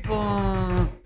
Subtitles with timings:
[0.00, 1.00] Λοιπόν.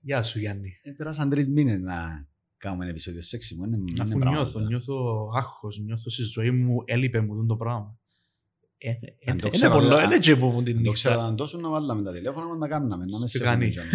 [0.00, 0.70] Γεια σου Γιάννη.
[0.82, 3.64] Ε, πέρασαν τρεις μήνες να κάνουμε ένα επεισόδιο σεξι μου.
[3.64, 4.30] Είναι, είναι Αφού πράγματα.
[4.42, 7.98] νιώθω, νιώθω άγχος, νιώθω στη ζωή μου, έλειπε μου το πράγμα.
[8.78, 10.90] Ε, ε, Αν το Είναι ξέρω, πολλό, α- είναι και που μου την Αν το
[10.90, 11.10] νύχτα.
[11.10, 13.04] ξέραν τόσο να βάλαμε τα τηλέφωνα μας να κάναμε.
[13.04, 13.56] Να με Σε σε κάνει.
[13.58, 13.90] βουνίτζαμε.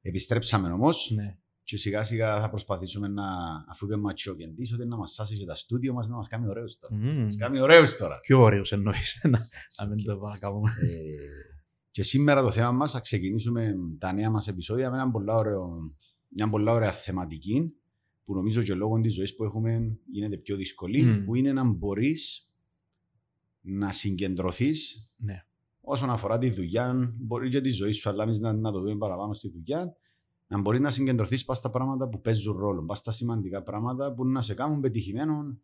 [0.00, 1.36] Επιστρέψαμε όμως Ναι.
[1.62, 3.24] και σιγά σιγά θα προσπαθήσουμε να,
[3.70, 6.78] αφού είπε ματσιοκεντής, ότι να μας σάσει και τα στούντιο μας να μας κάνει ωραίους
[6.78, 6.94] τώρα.
[6.94, 7.22] Μμμ.
[7.24, 8.20] Μας κάνει ωραίους τώρα.
[8.20, 9.48] Πιο ωραίος εννοείς, να-
[9.80, 10.70] να μην το παρακαλούμε.
[11.92, 15.34] Ε, και σήμερα το θέμα μας θα ξεκινήσουμε τα νέα μας επεισόδια με έναν πολλά
[15.36, 15.66] ωραίο,
[16.28, 17.72] μια πολλά ωραία θεματική
[18.24, 21.24] που νομίζω και λόγω της ζωής που έχουμε γίνεται πιο δύσκολη Μμ.
[21.24, 22.50] που είναι να μπορείς
[23.60, 25.44] να συγκεντρωθείς Ναι.
[25.80, 28.96] όσον αφορά τη δουλειά, μπορεί και τη ζωή σου, αλλά εμείς να, να το δούμε
[28.96, 29.96] παραπάνω στη δουλειά,
[30.46, 34.26] να μπορείς να συγκεντρωθείς πας στα πράγματα που παίζουν ρόλο, πας στα σημαντικά πράγματα που
[34.26, 35.58] να σε κάνουν πετυχημένο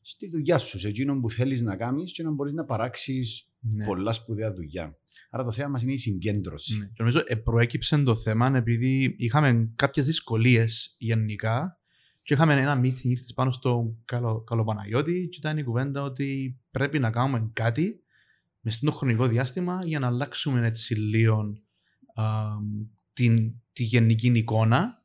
[0.00, 3.84] στη δουλειά σου, σε εκείνο που θέλεις να κάνεις και να μπορείς να παράξεις Ναι.
[3.84, 4.98] πολλά σπουδαία δουλειά.
[5.30, 6.78] Άρα το θέμα μας είναι η συγκέντρωση.
[6.78, 6.84] Ναι.
[6.84, 11.80] Και νομίζω ε, προέκυψε το θέμα επειδή είχαμε κάποιες δυσκολίες γενικά
[12.22, 16.98] και είχαμε ένα meeting ήρθες πάνω στο καλό, Καλοπαναγιώτη και ήταν η κουβέντα ότι πρέπει
[16.98, 18.02] να κάνουμε κάτι
[18.60, 21.62] μες στο χρονικό διάστημα για να αλλάξουμε έτσι λίγο
[22.14, 22.24] α,
[23.12, 25.04] την, τη γενική εικόνα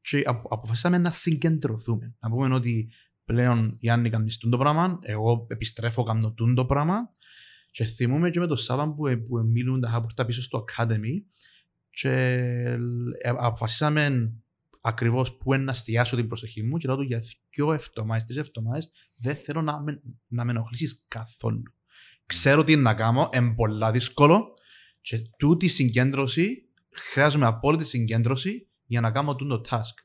[0.00, 2.14] και απο- αποφασίσαμε να συγκεντρωθούμε.
[2.20, 2.90] Να πούμε ότι
[3.32, 7.10] πλέον Γιάννη κάνεις το πράγμα, εγώ επιστρέφω κάνω το πράγμα
[7.70, 11.22] και θυμούμε και με το Σάββαν που, που μιλούν τα χάπορτα πίσω στο Academy
[11.90, 12.10] και
[13.18, 14.32] ε, αποφασίσαμε
[14.80, 18.36] ακριβώς που είναι να εστιάσω την προσοχή μου και λέω του για δυο εβδομάδες, τρεις
[18.36, 21.62] εβδομάδες δεν θέλω να με, να με ενοχλήσεις καθόλου.
[22.26, 24.54] Ξέρω τι είναι να κάνω, είναι πολλά δύσκολο
[25.00, 30.04] και τούτη συγκέντρωση, χρειάζομαι απόλυτη συγκέντρωση για να κάνω τούτο το task.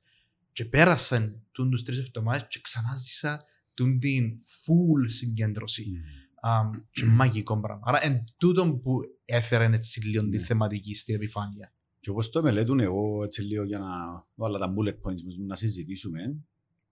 [0.58, 6.02] Και πέρασαν τους τρεις εβδομάδες και ξανά ζήσα τούν την full συγκέντρωση
[6.44, 7.84] um, και μαγικό πράγμα.
[7.86, 10.44] Άρα εν τούτο που έφερε έτσι λίγο τη Ναι.
[10.44, 11.74] θεματική στην επιφάνεια.
[12.00, 13.88] Και όπως το μελέτουν εγώ έτσι λίγο για να
[14.36, 16.36] βάλω τα bullet points μας να συζητήσουμε,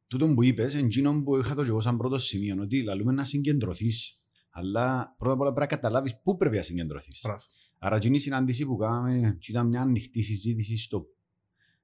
[0.07, 3.23] τούτο που είπες, εκείνο που είχα το και εγώ σαν πρώτο σημείο, ότι λαλούμε να
[3.23, 4.21] συγκεντρωθείς.
[4.49, 7.19] Αλλά πρώτα απ' όλα πρέπει να καταλάβεις πού πρέπει να συγκεντρωθείς.
[7.23, 7.41] Μπράβο.
[7.79, 11.05] Άρα, εκείνη η συνάντηση που κάναμε, και ήταν μια ανοιχτή συζήτηση στο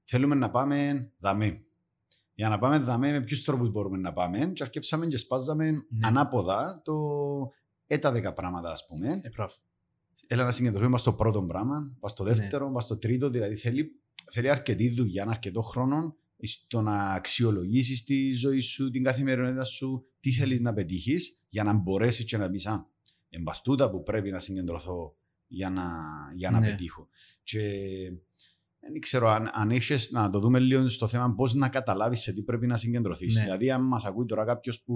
[0.04, 1.64] θέλουμε να πάμε δαμέ.
[2.34, 5.80] Για να πάμε δαμέ, με ποιους τρόπους μπορούμε να πάμε, και αρκέψαμε και σπάζαμε Ναι.
[6.06, 6.94] ανάποδα το
[7.86, 9.20] έτα δέκα πράγματα, ας πούμε.
[9.22, 9.52] Ε, μπράβο.
[10.26, 12.32] Έλα να συγκεντρωθούμε στο πρώτο πράγμα, πας στο Ναι.
[12.32, 13.30] δεύτερο, πας στο τρίτο.
[13.30, 14.00] Δηλαδή θέλει,
[14.30, 20.30] θέλει αρκετή δουλειά, αρκετό χρόνο στο να αξιολογήσεις τη ζωή σου, την καθημερινότητα σου, τι
[20.32, 22.86] θέλεις να πετύχεις, για να μπορέσεις και να πεις: Α,
[23.28, 25.16] εμπαστούτα που πρέπει να συγκεντρωθώ
[25.46, 25.82] για να,
[26.34, 26.66] για να Ναι.
[26.70, 27.08] πετύχω.
[27.42, 27.60] Και
[28.90, 32.32] δεν ξέρω αν, αν έχεις να το δούμε λίγο στο θέμα πώς να καταλάβεις σε
[32.32, 33.34] τι πρέπει να συγκεντρωθείς.
[33.34, 33.42] Ναι.
[33.42, 34.94] Δηλαδή, αν μας ακούει τώρα κάποιος που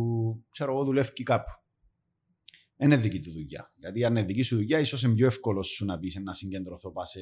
[0.50, 1.50] ξέρω εγώ δουλεύει κάπου.
[2.76, 3.72] Δεν είναι δική του δουλειά.
[3.76, 6.92] Γιατί αν είναι δική σου δουλειά, ίσως είναι πιο εύκολο σου να πεις να συγκεντρωθώ.
[6.92, 7.20] Πας σε.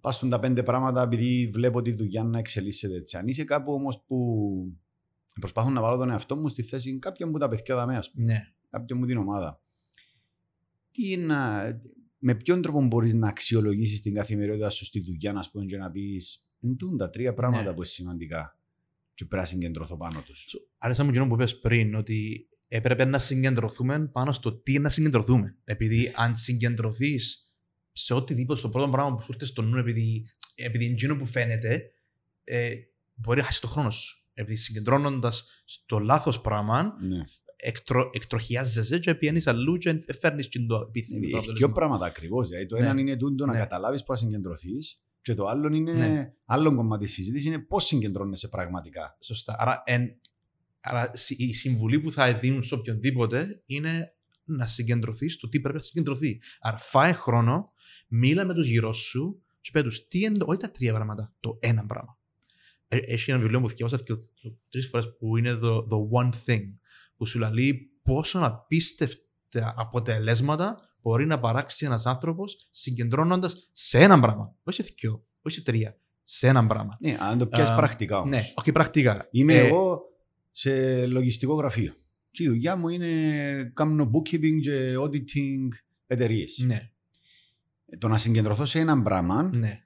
[0.00, 3.16] Πας στον τα πέντε πράγματα, επειδή βλέπω τη δουλειά να εξελίσσεται έτσι.
[3.16, 4.16] Αν είσαι κάπου όμως που
[5.40, 8.24] προσπαθώ να βάλω τον εαυτό μου στη θέση κάποιον που τα παιδιά δαμέ, ας πούμε,
[8.24, 8.52] Ναι.
[8.70, 9.60] κάποιον μου την ομάδα.
[10.90, 11.62] Τι να,
[12.24, 15.90] με ποιον τρόπο μπορείς να αξιολογήσεις την καθημερινότητα σου στη δουλειά, να πούμε, και να
[15.90, 17.68] πεις Εντούν τα τρία πράγματα Ναι.
[17.68, 18.58] που είναι σημαντικά.
[19.14, 20.46] Και πρέπει να συγκεντρωθώ πάνω τους.
[20.48, 24.80] So, Άρεσα μου εκείνο που είπες πριν, ότι έπρεπε να συγκεντρωθούμε πάνω στο τι είναι
[24.82, 25.56] να συγκεντρωθούμε.
[25.64, 27.52] Επειδή αν συγκεντρωθείς
[27.92, 31.26] σε οτιδήποτε, στο πρώτο πράγμα που σου έρθει στο νου, επειδή, επειδή είναι εκείνο που
[31.26, 31.90] φαίνεται,
[32.44, 32.74] ε,
[33.14, 34.26] μπορεί να χάσει το χρόνο σου.
[34.34, 37.22] Επειδή συγκεντρώνοντας στο λάθος πράγμα, Ναι.
[37.64, 41.72] Εκτρο, εκτροχιάζεσαι και πιένεις αλλού και φέρνεις και το επιθυμητό Έχει δύο αποτέλεσμα.
[41.74, 42.48] πράγματα ακριβώς.
[42.48, 42.88] Δηλαδή, το Ναι.
[42.88, 43.58] ένα είναι τούτο να Ναι.
[43.58, 45.92] καταλάβεις πώς να συγκεντρωθείς, και το άλλο είναι.
[45.92, 46.32] Ναι.
[46.44, 49.16] Άλλο κομμάτι της συζήτησης είναι πώς συγκεντρώνεσαι πραγματικά.
[49.20, 49.56] Σωστά.
[49.58, 50.18] Άρα, εν,
[50.80, 55.76] άρα συ- η συμβουλή που θα δίνουν σε οποιονδήποτε είναι να συγκεντρωθείς στο τι πρέπει
[55.76, 56.40] να συγκεντρωθεί.
[56.60, 57.72] Άρα, φάε χρόνο,
[58.08, 61.32] μίλα με τους γύρω σου και πέ τους τι είναι, το- όχι τα τρία πράγματα,
[61.40, 62.18] το ένα πράγμα.
[62.88, 64.04] Ε, Έχει ένα βιβλίο που διάβασα
[64.70, 66.62] τρεις φορές που είναι the, the one thing,
[67.22, 74.54] που σου λέει πόσο απίστευτα αποτελέσματα μπορεί να παράξει ένας άνθρωπος συγκεντρώνοντας σε ένα πράγμα.
[74.62, 75.96] Όχι σε δυο, όχι σε τρία.
[76.24, 76.96] Σε ένα πράγμα.
[77.00, 78.30] Ναι, αν το πιάσεις Α, πρακτικά όμως.
[78.30, 79.28] Ναι, όχι πρακτικά.
[79.30, 80.00] Είμαι Ε, εγώ
[80.50, 81.92] σε λογιστικό γραφείο.
[82.30, 83.10] Και η δουλειά μου είναι
[83.74, 85.68] κάνω bookkeeping και auditing
[86.06, 86.64] εταιρείες.
[86.66, 86.90] Ναι,
[87.98, 89.84] Το να συγκεντρωθώ σε έναν πράγμα, ναι.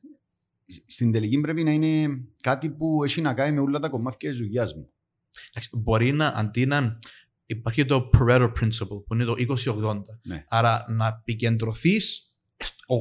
[0.86, 4.38] στην τελική πρέπει να είναι κάτι που έχει να κάνει με όλα τα κομμάτια της
[4.38, 4.90] δουλειάς μου.
[5.48, 6.98] Εντάξει, μπορεί να αντί να.
[7.46, 10.00] Υπάρχει το Pareto Principle που είναι το 20-80.
[10.22, 10.44] Ναι.
[10.48, 12.34] Άρα να επικεντρωθείς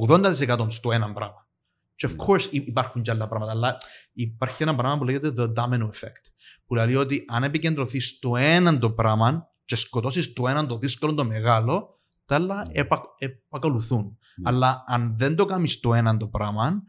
[0.02, 1.48] 80% στο ένα πράγμα.
[1.96, 2.24] Και of Ναι.
[2.26, 3.76] course υ- υπάρχουν και άλλα πράγματα, αλλά
[4.12, 6.30] υπάρχει ένα πράγμα που λέγεται the domino effect.
[6.66, 11.14] Που λέει ότι αν επικεντρωθείς στο έναν το πράγμα και σκοτώσεις το έναν το δύσκολο
[11.14, 11.94] το μεγάλο,
[12.24, 12.72] τα άλλα Ναι.
[12.72, 14.04] επα, επακολουθούν.
[14.36, 14.48] Ναι.
[14.50, 16.82] Αλλά αν δεν το κάνεις το έναν το πράγμα,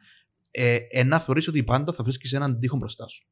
[0.52, 3.28] ε, ε, να θεωρείς ότι πάντα θα βρίσκεις έναν τείχο μπροστά σου.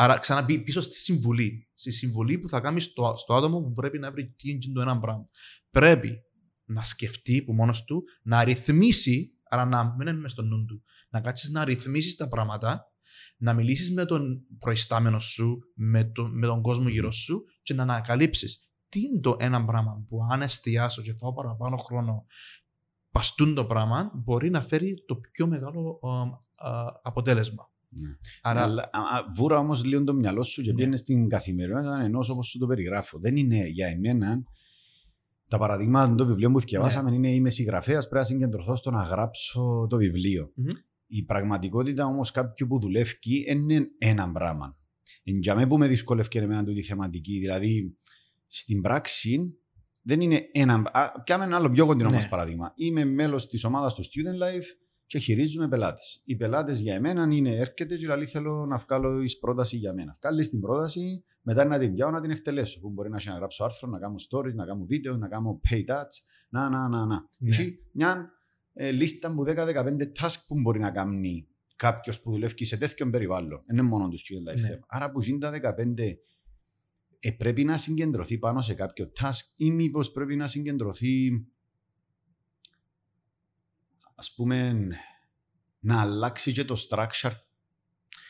[0.00, 1.68] Άρα ξαναμπεί πίσω στη συμβουλή.
[1.74, 4.80] Στη συμβουλή που θα κάνει στο, στο άτομο που πρέπει να βρει τι είναι το
[4.80, 5.28] ένα πράγμα.
[5.70, 6.18] Πρέπει
[6.64, 10.82] να σκεφτεί που μόνος του, να ρυθμίσει, άρα να μην είναι μες στο νου του,
[11.10, 12.92] να κάτσεις να ρυθμίσεις τα πράγματα,
[13.36, 17.82] να μιλήσεις με τον προϊστάμενο σου, με, το, με τον κόσμο γύρω σου και να
[17.82, 22.26] ανακαλύψεις τι είναι το ένα πράγμα που αν εστιάσω και φάω παραπάνω χρόνο
[23.10, 27.70] παστούν το πράγμα, μπορεί να φέρει το πιο μεγάλο α, α, αποτέλεσμα.
[28.02, 28.08] Ναι.
[28.42, 30.74] Άρα, Αλλά, α, α, βούρα όμως λίγο το μυαλό σου και Ναι.
[30.76, 33.18] πήγαινες στην καθημερινότητα ενός όπως σου το περιγράφω.
[33.18, 34.42] Δεν είναι για εμένα.
[35.48, 39.86] Τα παραδείγματα του βιβλίου που διαβάσαμε είναι είμαι συγγραφέας, πρέπει να συγκεντρωθώ στο να γράψω
[39.90, 40.52] το βιβλίο.
[40.54, 40.66] Μμμ.
[41.06, 43.14] Η πραγματικότητα όμως κάποιου που δουλεύει
[43.48, 44.76] είναι ένα πράγμα.
[45.24, 47.38] Εν για μένα που με δυσκολεύει εμένα τούτη η θεματική.
[47.38, 47.96] Δηλαδή,
[48.46, 49.58] στην πράξη
[50.02, 50.82] δεν είναι ένα.
[50.92, 52.14] Α, Πιάμε ένα άλλο πιο κοντινό Ναι.
[52.14, 52.72] μας παράδειγμα.
[52.76, 54.66] Είμαι μέλος της ομάδας του Student Life
[55.08, 56.22] και χειρίζουμε πελάτες.
[56.24, 60.16] Οι πελάτες για εμένα είναι έρχεται και λέει θέλω να βγάλω εις πρόταση για μένα.
[60.20, 62.80] Βγάλεις την πρόταση, μετά να την πιάω να την εκτελέσω.
[62.80, 65.60] Που μπορεί να έχει να γράψω άρθρο, να κάνω stories, να κάνω βίντεο, να κάνω
[65.70, 66.16] paid ads.
[66.50, 67.26] Να, να, να, να.
[67.36, 67.50] Ναι.
[67.50, 68.30] Έχει μια
[68.72, 69.52] ε, λίστα που 10-15
[70.20, 73.62] task που μπορεί να κάνει κάποιος που δουλεύει σε τέτοιο περιβάλλον.
[73.66, 74.66] Δεν είναι μόνο τους student life Ναι.
[74.66, 74.84] θέμα.
[74.88, 76.16] Άρα που γίνει τα 15
[77.20, 81.30] ε, πρέπει να συγκεντρωθεί πάνω σε κάποιο task ή μήπως πρέπει να συγκεντρωθεί
[84.20, 84.88] ας πούμε
[85.78, 87.32] να αλλάξει και το structure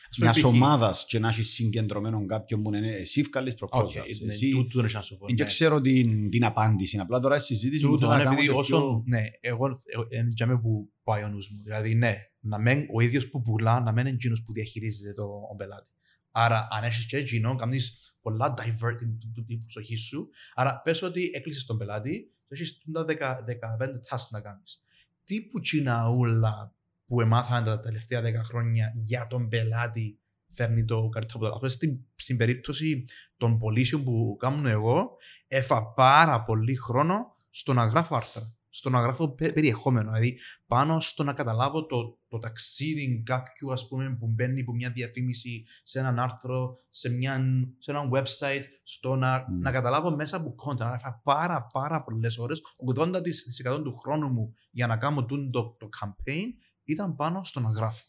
[0.09, 0.45] ας πούμε, μιας π.χ.
[0.45, 3.83] ομάδας και να έχει συγκεντρωμένο κάποιον που είναι εσύ βγάλεις proposals.
[3.83, 5.45] OK, ναι, εσύ, τούτο είναι να σου πω, δεν ναι.
[5.45, 6.97] ξέρω την, την απάντηση.
[6.97, 8.77] Απλά τώρα η συζήτηση που Τούτο θέλω να είναι κάνω επειδή σε όσο.
[8.77, 11.61] πιο- Ναι, εγώ ε, είναι για μένα που πάει ο νους μου.
[11.63, 15.23] Δηλαδή, ναι, να μεν ο ίδιος που πουλά, να μεν είναι εκείνος που διαχειρίζεται το
[15.51, 15.91] ο πελάτη.
[16.31, 20.29] Άρα, αν έχεις και εκείνο, κάνεις πολλά divert την, την, την προσοχή σου.
[20.53, 24.83] Άρα, πες ότι έκλεισες τον πελάτη, και έχεις τα 10 15 tasks να κάνεις.
[25.29, 30.19] Τι που τσιναούλα που εμάθανε τα τελευταία 10 χρόνια για τον πελάτη
[30.51, 31.69] φέρνει το καλύτερο αποτέλεσμα.
[31.69, 33.05] Στην, στην περίπτωση
[33.37, 35.17] των πωλήσεων που κάνω εγώ,
[35.47, 38.53] έφα πάρα πολύ χρόνο στο να γράφω άρθρα.
[38.79, 40.11] Στο να γράφω πε- περιεχόμενο.
[40.11, 44.89] Δηλαδή, πάνω στο να καταλάβω το, το ταξίδι κάποιου ας πούμε, που μπαίνει από μια
[44.89, 47.41] διαφήμιση σε έναν άρθρο, σε, μια,
[47.79, 49.59] σε ένα website, στο να, Μμ.
[49.59, 50.81] να καταλάβω μέσα από content.
[50.81, 52.61] Άρα, έφα πάρα, πάρα πολλές ώρες.
[52.95, 56.47] 80% του χρόνου μου για να κάνω τούτο το, το campaign
[56.83, 58.03] ήταν πάνω στο να γράφω.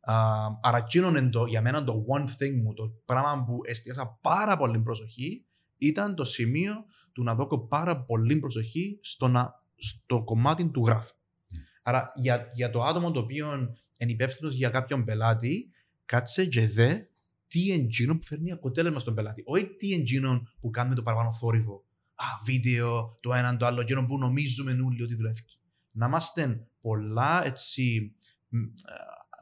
[0.00, 0.14] Α,
[0.62, 4.56] άρα εκείνο είναι το, για μένα το one thing μου, το πράγμα που εστίασα πάρα
[4.56, 5.46] πολύ προσοχή
[5.78, 11.14] ήταν το σημείο του να δώσω πάρα πολύ προσοχή στο, να, στο κομμάτι του γράφου.
[11.14, 11.56] Mm.
[11.82, 13.52] Άρα για, για το άτομο το οποίο
[13.98, 15.70] είναι υπεύθυνος για κάποιον πελάτη,
[16.04, 16.98] κάτσε και δε
[17.46, 19.42] τι είναι εκείνο που φέρνει αποτέλεσμα στον πελάτη.
[19.46, 21.84] Όχι τι είναι εκείνο που κάνει το παραπάνω θόρυβο.
[22.14, 25.44] Α, βίντεο, το ένα, το άλλο, εκείνο που νομίζουμε όλοι ότι δουλεύει.
[25.90, 28.14] Να είμαστε πολλά έτσι,
[28.48, 28.66] μ, ε,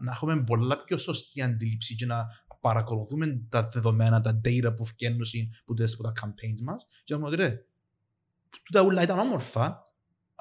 [0.03, 2.27] να έχουμε πολλά πιο σωστή αντίληψη και να
[2.61, 5.21] παρακολουθούμε τα δεδομένα, τα data που βγαίνουν
[5.65, 7.65] που τα, που τα campaigns μας και να πούμε ότι ρε,
[8.63, 9.83] τούτα ούλα ήταν όμορφα,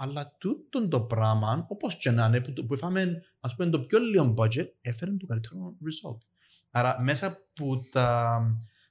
[0.04, 3.80] αλλά τούτο το πράγμα, όπως και να είναι, που, το- που είχαμε ας πούμε το
[3.80, 6.18] πιο λίγο budget, έφερε το καλύτερο result.
[6.72, 8.42] Άρα μέσα από τα,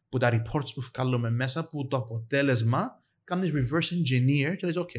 [0.08, 4.92] που τα reports που βγάλουμε, μέσα από το αποτέλεσμα, κάνεις reverse engineer και λες, ok,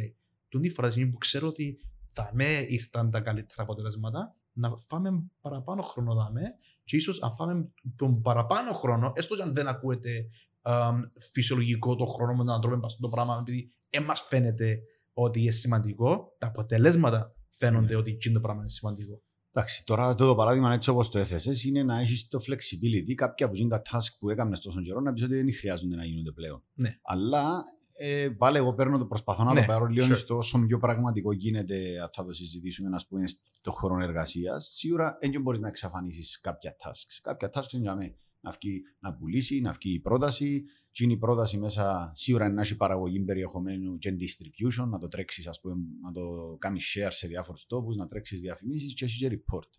[0.49, 1.79] τον τη φορά τη στιγμή που ξέρω ότι
[2.11, 6.41] θα με ήρθαν τα καλύτερα αποτελέσματα, να φάμε παραπάνω χρόνο δάμε
[6.83, 10.29] και ίσως αν φάμε τον παραπάνω χρόνο, έστω και αν δεν ακούεται
[10.61, 11.01] αμ,
[11.31, 14.79] φυσιολογικό το χρόνο με να τρώμε πας το πράγμα, επειδή εμάς φαίνεται
[15.23, 17.99] ότι είναι σημαντικό, τα αποτελέσματα φαίνονται Ναι.
[17.99, 19.21] ότι εκείνο το πράγμα είναι σημαντικό.
[19.53, 23.45] Εντάξει, τώρα το, το παράδειγμα έτσι όπως το έθεσες είναι να έχεις το flexibility κάποια
[23.45, 26.63] από τα task που έκανες τόσο καιρό να πεις ότι δεν χρειάζονται να γίνονται πλέον.
[26.73, 26.97] Ναι.
[27.01, 27.63] Αλλά
[27.93, 30.17] ε, πάλι εγώ παίρνω το προσπαθώ να Ναι, το πάρω λίγο sure.
[30.17, 34.69] στο όσο πιο πραγματικό γίνεται αν θα το συζητήσουμε να πούμε στο χρόνο εργασίας.
[34.73, 37.19] Σίγουρα δεν μπορείς να εξαφανίσεις κάποια tasks.
[37.21, 40.63] Κάποια tasks είναι για μένα να, βγει, να πουλήσει, να βγει η πρόταση.
[40.91, 45.07] Και είναι η πρόταση μέσα σίγουρα είναι να έχει παραγωγή περιεχομένου και distribution, να το
[45.07, 49.17] τρέξεις, ας πούμε, να το κάνεις share σε διάφορους τόπους, να τρέξεις διαφημίσεις και έχει
[49.17, 49.69] και report.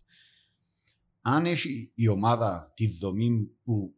[1.21, 3.95] Αν έχει η ομάδα τη δομή που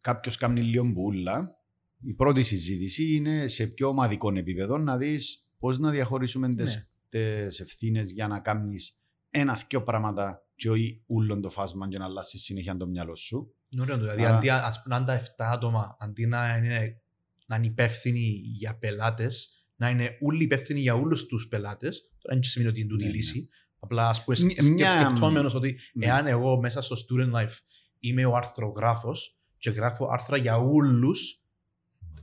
[0.00, 1.58] κάποιος κάνει λίγο μπουλά,
[2.00, 7.46] η πρώτη συζήτηση είναι σε πιο ομαδικό επίπεδο να δεις πώς να διαχωρίσουμε τι Ναι.
[7.58, 8.98] ευθύνες για να κάνεις
[9.30, 13.54] ένα-δυο πράγματα και όχι ούλον το φάσμα και να αλλάξεις συνέχεια το μυαλό σου.
[13.70, 16.56] Είναι ωραίο το, δηλαδή Άρα- αντί ας πούμε, να είναι τα 7 άτομα, αντί να
[16.56, 17.00] είναι,
[17.46, 22.42] να είναι υπεύθυνοι για πελάτες, να είναι όλοι υπεύθυνοι για όλους τους πελάτες, τώρα δεν
[22.42, 23.18] σημαίνει ότι είναι τούτη η Ναι, ναι.
[23.18, 23.48] λύση,
[23.78, 26.06] απλά ας πούμε Μια- σκε- σκε- μια- σκεπτόμενος ότι Ναι.
[26.06, 27.54] εάν εγώ μέσα στο student life
[27.98, 31.42] είμαι ο αρθρογράφος και γράφω άρθρα για όλους,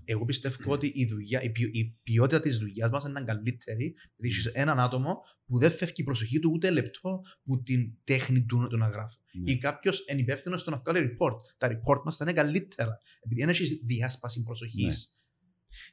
[0.05, 4.35] Εγώ πιστεύω ότι η, δουλειά, η, ποιο- η ποιότητα της δουλειάς μας είναι καλύτερη, επειδή
[4.35, 8.67] έχεις έναν άτομο που δεν φεύγει η προσοχή του ούτε λεπτό που την τέχνη του,
[8.67, 9.17] του να γράφει.
[9.33, 9.51] Ναι.
[9.51, 11.35] Ή κάποιος είναι υπεύθυνο στο να βγάλει report.
[11.57, 12.97] Τα report μας θα είναι καλύτερα.
[13.21, 14.85] Επειδή δεν έχεις διάσπαση προσοχής.
[14.85, 15.13] Ναι.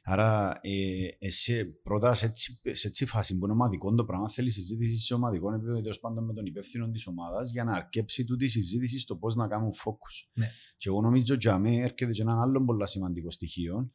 [0.03, 4.49] Άρα, ε, εσύ πρώτα σε έτσι, σε έτσι φάση που είναι ομαδικό το πράγμα, θέλει
[4.49, 8.45] συζήτηση σε ομαδικό επίπεδο, τέλος πάντων με τον υπεύθυνο της ομάδας, για να αρκέψει τούτη
[8.45, 10.29] η συζήτηση στο πώς να κάνουν focus.
[10.33, 10.51] Ναι.
[10.77, 13.93] Και εγώ νομίζω ότι για μένα έρχεται και ένα άλλο πολύ σημαντικό στοιχείο,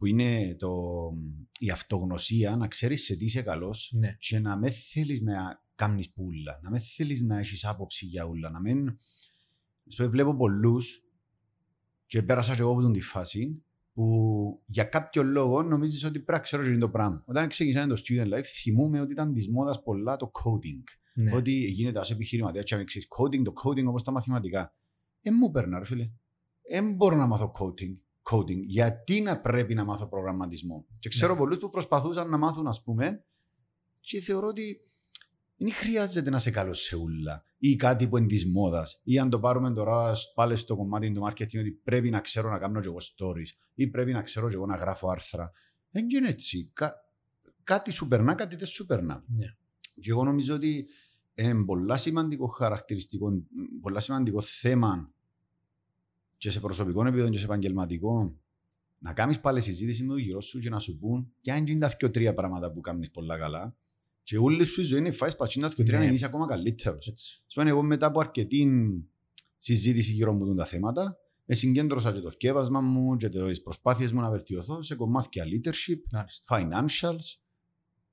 [0.00, 0.70] που είναι το,
[1.58, 4.16] η αυτογνωσία, να ξέρεις σε τι είσαι καλός Ναι.
[4.18, 8.50] και να με θέλεις να κάνεις πουλα, να με θέλεις να έχεις άποψη για ούλα,
[8.50, 8.98] να μην.
[9.86, 11.04] Στο βλέπω πολλούς
[12.06, 16.32] και πέρασα και εγώ από την τη φάση που για κάποιο λόγο νομίζεις ότι πρέπει
[16.32, 17.24] να ξέρω και είναι το πράγμα.
[17.26, 20.82] Όταν ξεκινήσαμε το student life, θυμούμαι ότι ήταν της μόδας πολλά το coding.
[21.14, 21.34] Ναι.
[21.34, 24.74] Ότι γίνεται ως επιχειρηματία, και αν ξέρεις coding, το coding όπως τα μαθηματικά.
[25.22, 26.10] Ε, μου παίρνω, ρε φίλε.
[26.70, 27.96] Δεν μπορώ να μάθω coding.
[28.22, 28.60] Coding.
[28.66, 30.86] Γιατί να πρέπει να μάθω προγραμματισμό.
[30.98, 31.38] Και ξέρω Ναι.
[31.38, 33.24] πολλούς που προσπαθούσαν να μάθουν, ας πούμε,
[34.00, 34.80] και θεωρώ ότι
[35.56, 39.00] δεν χρειάζεται να σε καλό σε ούλα ή κάτι που είναι της μόδας.
[39.04, 42.50] Ή αν το πάρουμε τώρα σ- πάλι στο κομμάτι του marketing, ότι πρέπει να ξέρω
[42.50, 45.50] να κάνω και εγώ stories ή πρέπει να ξέρω και εγώ να γράφω άρθρα.
[45.90, 46.70] Δεν είναι έτσι.
[46.72, 46.94] Κα-
[47.64, 49.24] κάτι σου περνά, κάτι δεν σου περνά.
[49.26, 49.46] Ναι.
[50.00, 50.86] Και εγώ νομίζω ότι
[51.34, 53.28] είναι πολλά σημαντικό χαρακτηριστικό,
[53.80, 55.12] πολλά σημαντικό θέμα
[56.40, 58.36] και σε προσωπικό επίπεδο και σε επαγγελματικό
[58.98, 61.78] να κάνεις πάλι συζήτηση με τον γύρω σου και να σου πούν και αν είναι
[61.78, 63.76] τα δύο τρία πράγματα που κάνεις πολλά καλά.
[64.22, 66.06] Και όλη σου η ζωή είναι φάση πατσίνα τα δύο τρία Ναι.
[66.06, 67.06] να είσαι ακόμα καλύτερος.
[67.06, 67.42] Έτσι.
[67.46, 68.68] Σπάνε εγώ μετά από αρκετή
[69.58, 71.16] συζήτηση γύρω μου τα θέματα,
[71.46, 76.00] ε, συγκέντρωσα και το θκεύασμα μου και τις προσπάθειες μου να βελτιωθώ σε κομμάτια leadership,
[76.12, 76.44] Μάλιστα.
[76.58, 77.38] financials,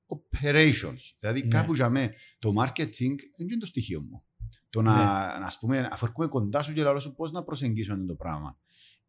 [0.06, 0.98] operations.
[1.18, 1.48] Δηλαδή Ναι.
[1.48, 4.22] κάπου για μέ το marketing δεν είναι το στοιχείο μου.
[4.70, 5.38] Το να, Ναι.
[5.38, 8.14] να ας πούμε, αφού έρχομαι κοντά σου και λέω σου πώς να προσεγγίσω αυτό το
[8.14, 8.58] πράγμα.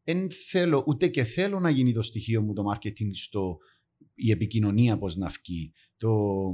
[0.03, 3.57] Δεν θέλω, ούτε και θέλω να γίνει το στοιχείο μου το marketing στο
[4.13, 6.49] η επικοινωνία πώς να βγει, το,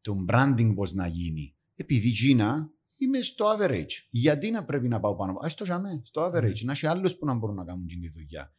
[0.00, 1.54] το branding πώς να γίνει.
[1.74, 2.50] Επειδή Gina
[2.96, 3.92] είμαι στο average.
[4.10, 5.46] Γιατί να πρέπει να πάω πάνω από.
[5.46, 6.62] Ας το ζάμε, στο average.
[6.64, 8.52] Να έχει άλλους που να μπορούν να κάνουν την δουλειά.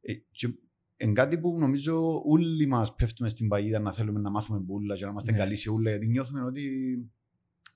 [0.00, 0.48] Ε, και
[0.96, 5.04] εν κάτι που νομίζω όλοι μας πέφτουμε στην παγίδα να θέλουμε να μάθουμε μπουλα και
[5.04, 5.38] να είμαστε Ναι.
[5.38, 6.62] καλοί σε ούλα γιατί νιώθουμε ότι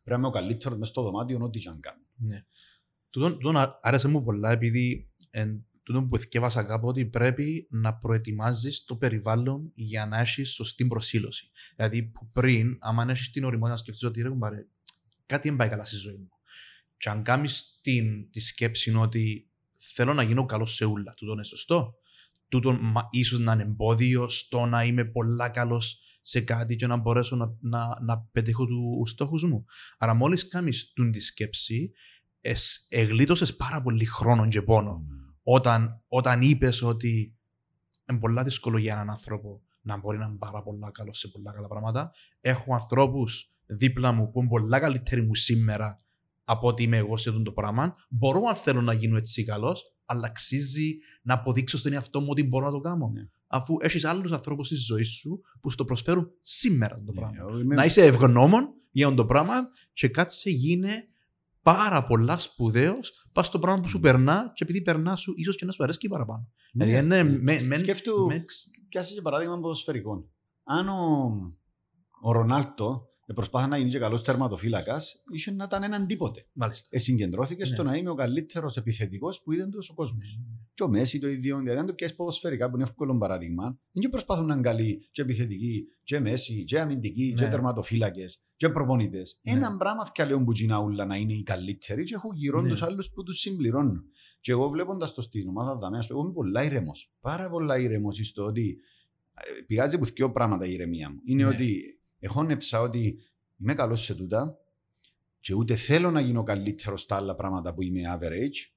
[0.04, 2.02] πρέπει να είμαι ο καλύτερος μες στο δωμάτιο ό,τι και αν κάνω.
[2.16, 2.44] Ναι.
[3.10, 7.94] Τούτον, τούτον α- άρεσε μου πολλά επειδή εν, τούτον που θυκεύασα κάπου ότι πρέπει να
[7.94, 11.50] προετοιμάζεις το περιβάλλον για να έχεις σωστή προσήλωση.
[11.76, 14.66] Δηλαδή που πριν, άμα έχεις την οριμότητα να σκεφτείς ότι ρε κουμπάρε,
[15.26, 16.28] κάτι δεν πάει καλά στη ζωή μου.
[16.96, 21.34] Και αν κάνεις την, τη σκέψη είναι ότι θέλω να γίνω καλός σε ούλα, τούτον
[21.34, 21.94] είναι σωστό.
[22.48, 26.96] Τούτον μα, ίσως να είναι εμπόδιο στο να είμαι πολλά καλός σε κάτι και να
[26.96, 29.64] μπορέσω να, να, να πετύχω του στόχους μου.
[29.98, 31.90] Άρα μόλις κάνεις τούν τη σκέψη,
[32.40, 35.04] εσ, εγλίτωσες πάρα πολύ χρόνο και πόνο
[35.42, 37.36] όταν, όταν είπες ότι
[38.08, 41.52] είναι πολλά δύσκολο για έναν άνθρωπο να μπορεί να είναι πάρα πολλά καλός σε πολλά
[41.52, 42.10] καλά πράγματα.
[42.40, 46.02] Έχω ανθρώπους δίπλα μου που είναι πολλά καλύτεροι μου σήμερα
[46.44, 47.94] από ότι είμαι εγώ σε αυτό το πράγμα.
[48.08, 52.42] Μπορώ αν θέλω να γίνω έτσι καλός, αλλά αξίζει να αποδείξω στον εαυτό μου ότι
[52.44, 53.10] μπορώ να το κάνω.
[53.14, 53.28] Ναι.
[53.46, 57.32] Αφού έχεις άλλους ανθρώπους στη ζωή σου που στο προσφέρουν σήμερα το πράγμα.
[57.36, 59.54] Ναι, εγώ είμαι- Να είσαι ευγνώμων για αυτό το πράγμα
[59.92, 61.04] και κάτσε γίνε
[61.62, 65.64] πάρα πολλά σπουδαίος πας στο πράγμα που σου περνά και επειδή περνά σου, ίσως και
[65.64, 66.48] να σου αρέσει και παραπάνω.
[66.72, 67.38] Ναι, Δηλαδή, είναι ναι.
[67.38, 68.44] με- με- Σκέφτου- με-
[68.88, 70.28] Και ας για παράδειγμα ποδοσφαιρικών.
[70.64, 71.32] Αν ο,
[72.22, 76.46] ο Ρονάλτο προσπάθησε να γίνει και καλός τερματοφύλακας, είχε να ήταν έναν τίποτε.
[76.52, 76.88] Μάλιστα.
[76.90, 77.74] Ε, συγκεντρώθηκες Ναι.
[77.74, 80.18] στο να είμαι ο καλύτερος επιθετικός που είδε τόσος ο κόσμο.
[80.74, 81.58] Και ο Μέση το ίδιο.
[81.58, 85.22] Δηλαδή, αν το πιάσει ποδοσφαιρικά, που είναι εύκολο παράδειγμα, δεν προσπαθούν να είναι καλοί και
[85.22, 87.50] επιθετικοί, και Μέση, και αμυντικοί, και Ναι.
[87.50, 88.24] τερματοφύλακε,
[88.56, 89.38] και προπονητές.
[89.42, 89.52] Ναι.
[89.52, 92.68] Έναν πράγμα θυκαλέον που γίνα ούλα να είναι οι καλύτεροι, και έχουν γύρω Ναι.
[92.68, 94.04] τους άλλους που τους συμπληρώνουν.
[94.40, 97.12] Και εγώ βλέποντας το στην ομάδα δαμέα, εγώ είμαι πολλά ήρεμος.
[97.20, 98.78] Πάρα πολλά ήρεμος στο ότι
[99.34, 101.20] ε, πηγάζει από δύο πράγματα η ηρεμία μου.
[101.24, 101.48] Είναι Ναι.
[101.48, 103.18] ότι εχώνεψα ότι
[103.58, 104.58] είμαι καλός σε τούτα,
[105.40, 108.70] και ούτε θέλω να γίνω καλύτερος στα άλλα πράγματα που είμαι average.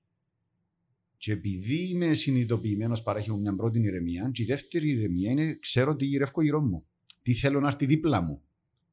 [1.18, 4.30] Και επειδή είμαι συνειδητοποιημένος, παρέχει μου μια πρώτη ηρεμία.
[4.34, 6.86] Και η δεύτερη ηρεμία είναι ξέρω τι γυρεύω γύρω μου.
[7.22, 8.42] Τι θέλω να έρθει δίπλα μου.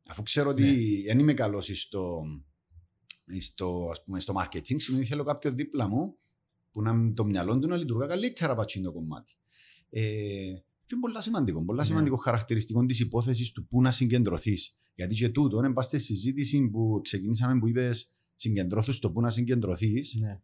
[0.08, 1.02] Αφού ξέρω ότι Ναι.
[1.06, 2.22] δεν είμαι καλός στο,
[3.38, 6.16] στο, ας πούμε, στο marketing, σημαίνει θέλω κάποιο δίπλα μου
[6.70, 9.36] που να το μυαλό του να λειτουργά καλύτερα από αυτό το κομμάτι.
[9.90, 11.64] Ε, και είναι πολύ σημαντικό.
[11.64, 11.84] Πολύ Ναι.
[11.84, 14.76] σημαντικό χαρακτηριστικό της υπόθεσης του πού να συγκεντρωθείς.
[14.94, 20.14] Γιατί και τούτο, είναι στη συζήτηση που ξεκινήσαμε που είπες συγκεντρώθους στο πού να συγκεντρωθείς.
[20.20, 20.40] Ναι.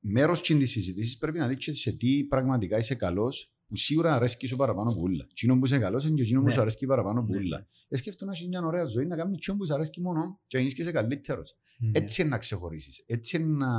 [0.00, 4.56] Μέρος της συζήτησης πρέπει να δείξει σε τι πραγματικά είσαι καλός, που σίγουρα αρέσκει σου
[4.56, 5.26] παραπάνω που ούλα.
[5.30, 6.52] Εκείνο που είσαι καλός είναι και εκείνο που Ναι.
[6.52, 7.66] σου αρέσκει παραπάνω που Ναι, ούλα.
[7.88, 10.58] Ε, σκέφτομαι να έχει μια ωραία ζωή να κάνει εκείνο που σου αρέσκει μόνο και
[10.58, 11.56] να είσαι καλύτερος.
[11.78, 11.90] Ναι.
[11.98, 13.04] Έτσι είναι να ξεχωρίσει.
[13.06, 13.76] Έτσι είναι να,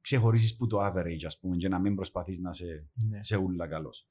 [0.00, 3.22] ξεχωρίσει που το average, ας πούμε, και να μην προσπαθείς να σε, Ναι.
[3.22, 4.06] σε ούλα καλός.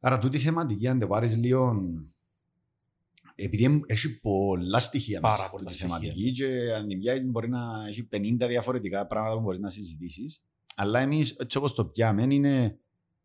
[0.00, 1.72] Άρα, τούτη η θεματική, αν το πάρεις λίγο.
[3.34, 5.98] Επειδή εμ- έχει πολλά στοιχεία Πάρα μέσα πολλά τούτη η στοιχεία.
[5.98, 10.42] θεματική και αν την πιάσεις μπορεί να έχει 50 διαφορετικά πράγματα που μπορείς να συζητήσεις.
[10.74, 12.78] Αλλά εμείς, έτσι όπως το πιάμε, είναι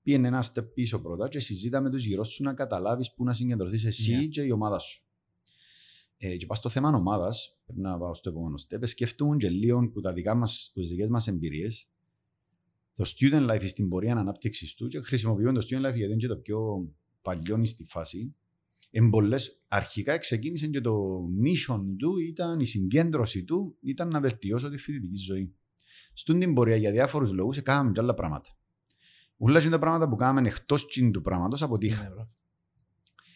[0.04, 3.34] πήγαινε ένα step πίσω πρώτα και συζήτα με τους γύρω σου να καταλάβεις πού να
[3.34, 4.26] συγκεντρωθείς εσύ Ναι.
[4.26, 5.04] και η ομάδα σου.
[6.18, 9.90] Ε, και πας στο θέμα ομάδας, πρέπει να πάω στο επόμενο step, σκέφτομαι και λίγο
[9.94, 11.88] που τα δικά μας, που τις δικές μας εμπειρίες,
[12.96, 16.28] το student life στην πορεία ανάπτυξης του και χρησιμοποιούμε το student life γιατί είναι και
[16.28, 16.90] το πιο
[17.22, 18.36] παλιό στη φάση.
[18.92, 24.78] Εμπολές, αρχικά ξεκίνησε και το mission του, ήταν η συγκέντρωση του, ήταν να βελτιώσω τη
[24.78, 25.56] φοιτητική ζωή.
[26.14, 28.50] Στον την πορεία για διάφορους λόγους έκαναμε και άλλα πράγματα.
[29.38, 32.04] Ούλα και τα πράγματα που κάναμε εκτός τσιν του πράγματος αποτύχαν.
[32.04, 32.30] Ναι, μπράβο.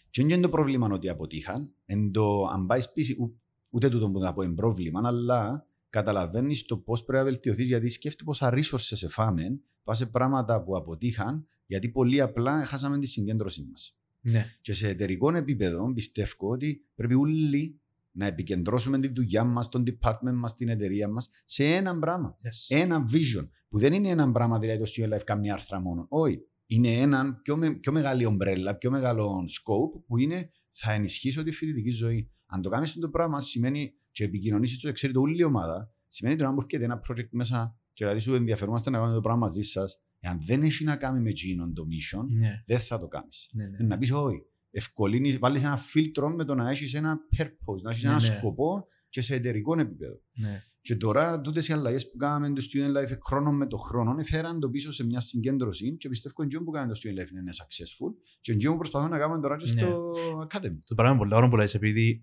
[0.09, 1.73] Και δεν είναι το πρόβλημα ότι αποτύχαν.
[1.85, 3.39] Εν το, αν πάει πίσω, ου-
[3.69, 7.67] ούτε τούτο που να πω είναι πρόβλημα, αλλά καταλαβαίνεις το πώς πρέπει να βελτιωθείς.
[7.67, 13.05] Γιατί σκέφτεται πόσα resources εφάμε, πα σε πράγματα που αποτύχαν, γιατί πολύ απλά χάσαμε τη
[13.05, 13.97] συγκέντρωσή μας.
[14.21, 14.45] Ναι.
[14.61, 17.79] Και σε εταιρικό επίπεδο πιστεύω ότι πρέπει όλοι
[18.11, 22.37] να επικεντρώσουμε τη δουλειά μας, τον department μας, την εταιρεία μας σε ένα πράγμα.
[22.43, 22.77] Yes.
[22.77, 23.49] Ένα vision.
[23.69, 26.05] Που δεν είναι ένα πράγμα, δηλαδή το student life κάνει άρθρα μόνο.
[26.09, 26.41] Όχι.
[26.65, 31.51] Είναι ένα πιο, με, πιο μεγάλη ομπρέλα, πιο μεγάλο scope που είναι θα ενισχύσω τη
[31.51, 32.31] φοιτητική ζωή.
[32.45, 35.91] Αν το κάνεις αυτό το πράγμα, σημαίνει και επικοινωνήσει το, ξέρει το όλη η ομάδα,
[36.07, 39.45] σημαίνει ότι αν έρχεται ένα project μέσα και δηλαδή σου ενδιαφερόμαστε να κάνουμε το πράγμα
[39.45, 42.63] μαζί σας, εάν δεν έχει να κάνει με εκείνον το mission, Ναι.
[42.65, 43.49] δεν θα το κάνεις.
[43.53, 43.77] Ναι, ναι.
[43.87, 44.43] Να πεις όχι.
[44.71, 48.25] Ευκολύνεις, βάλεις ένα φίλτρο με το να έχεις ένα purpose, να έχεις Ναι, ένα ναι.
[48.25, 50.21] σκοπό και σε εταιρικό επίπεδο.
[50.33, 50.63] Ναι.
[50.81, 54.59] Και τώρα τούτες οι αλλαγές που κάναμε το student life χρόνο με το χρόνο έφεραν
[54.59, 58.13] το πίσω σε μια συγκέντρωση και πιστεύω ότι που κάναμε το student life είναι successful
[58.41, 59.79] και αυτό που προσπαθούμε να κάνουμε τώρα και Ναι.
[59.81, 60.09] στο
[60.51, 60.77] academy.
[60.85, 62.21] Το πράγμα είναι πολύ ωραίο που λες, επειδή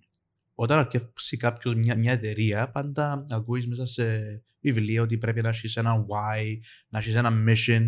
[0.58, 4.20] όταν αρκεύσει κάποιος μια, μια εταιρεία, πάντα ακούεις μέσα σε
[4.60, 6.56] βιβλία ότι πρέπει να έχεις ένα why,
[6.88, 7.86] να έχεις ένα mission.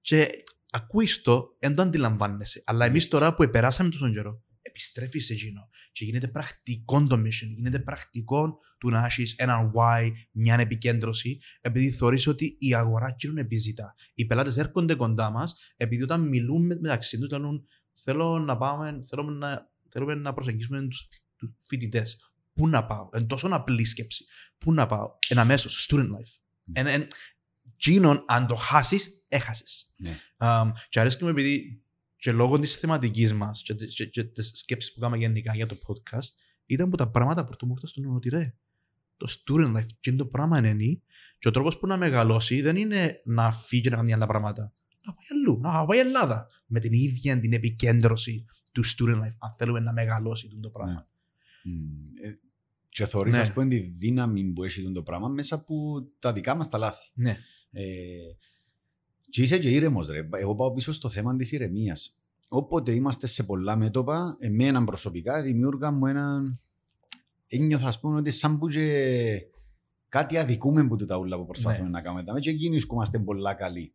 [0.00, 0.28] Και
[0.70, 2.62] ακούεις το, δεν το αντιλαμβάνεσαι.
[2.66, 5.68] Αλλά εμείς τώρα που επεράσαμε τόσο καιρό, επιστρέφεις σε εκείνο.
[5.92, 11.90] Και γίνεται πρακτικό το mission, γίνεται πρακτικό του να έχεις ένα why, μια επικέντρωση, επειδή
[11.90, 13.94] θεωρείς ότι η αγορά εκείνον επιζητά.
[14.14, 19.32] Οι πελάτες έρχονται κοντά μας, επειδή όταν μιλούμε μεταξύ τους, λένε θέλω να πάμε, θέλουμε
[19.32, 22.30] να, θέλουμε να προσεγγίσουμε τους, τους φοιτητές.
[22.54, 24.24] Πού να πάω, εν τόσο απλή σκέψη.
[24.58, 26.34] Πού να πάω, εν αμέσως, student life.
[26.72, 27.06] Εν, εν,
[27.76, 29.92] Τζίνον, αν το χάσεις, έχασες.
[29.96, 30.18] Ναι.
[30.36, 31.82] Um, και αρέσκει μου επειδή
[32.16, 35.66] και λόγω της θεματικής μας και, της- και, και της σκέψης που κάναμε γενικά για
[35.66, 36.28] το podcast,
[36.66, 38.54] ήταν που τα πράγματα που μου ήρθαν στον νου ότι ρε,
[39.16, 41.00] το student life, και είναι το πράγμα είναι,
[41.38, 44.72] και ο τρόπος που να μεγαλώσει δεν είναι να φύγει και να κάνει άλλα πράγματα.
[45.06, 46.46] Να πάει αλλού, να πάει Ελλάδα.
[46.66, 51.08] Με την ίδια την επικέντρωση του student life, αν θέλουμε να μεγαλώσει το πράγμα.
[51.68, 52.38] Μμ, ε,
[52.88, 53.40] Και θεωρείς Ναι.
[53.40, 57.10] ας πούμε τη δύναμη που έχει το πράγμα μέσα από τα δικά μας τα λάθη.
[57.14, 57.36] Ναι.
[57.70, 57.84] Ε,
[59.28, 60.28] και είσαι και ήρεμος ρε.
[60.32, 62.18] Εγώ πάω πίσω στο θέμα της ηρεμίας.
[62.48, 66.58] Όποτε είμαστε σε πολλά μέτωπα, εμένα προσωπικά δημιούργα μου έναν...
[67.48, 69.40] Ένιωθα ας πούμε ότι σαν που και
[70.08, 71.90] κάτι αδικούμε που τα ούλα που προσπαθούμε Ναι.
[71.90, 72.24] να κάνουμε.
[72.24, 73.92] Τα και εκείνοι είμαστε πολλά καλοί.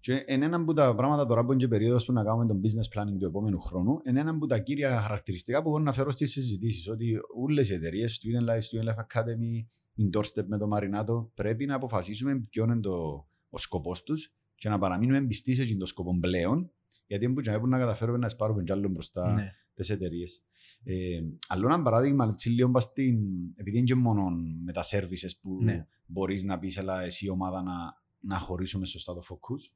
[0.00, 2.60] Και είναι ένα από τα πράγματα τώρα που είναι και περίοδος που να κάνουμε τον
[2.60, 6.10] business planning του επόμενου χρόνου, είναι ένα από τα κύρια χαρακτηριστικά που μπορώ να φέρω
[6.10, 6.88] στις συζητήσεις.
[6.88, 9.66] Ότι όλες οι εταιρείες, Student Life, Student Life Academy,
[10.02, 14.78] Indorstep με το Μαρινάτο, πρέπει να αποφασίσουμε ποιο είναι το, ο σκοπός τους και να
[14.78, 16.70] παραμείνουμε πιστοί σε εκείνο το σκοπό πλέον,
[17.06, 19.50] γιατί είναι που να καταφέρουμε να σπάρουμε κι άλλο μπροστά ναι.
[19.74, 20.42] τις εταιρείες.
[20.84, 23.18] Ε, άλλο ένα παράδειγμα, έτσι λίγο πας στην,
[23.56, 24.30] επειδή είναι και μόνο
[24.64, 25.86] με τα services που Ναι.
[26.06, 27.72] μπορείς να πεις, αλλά εσύ η ομάδα να,
[28.20, 29.72] να χωρίσουμε σωστά το focus.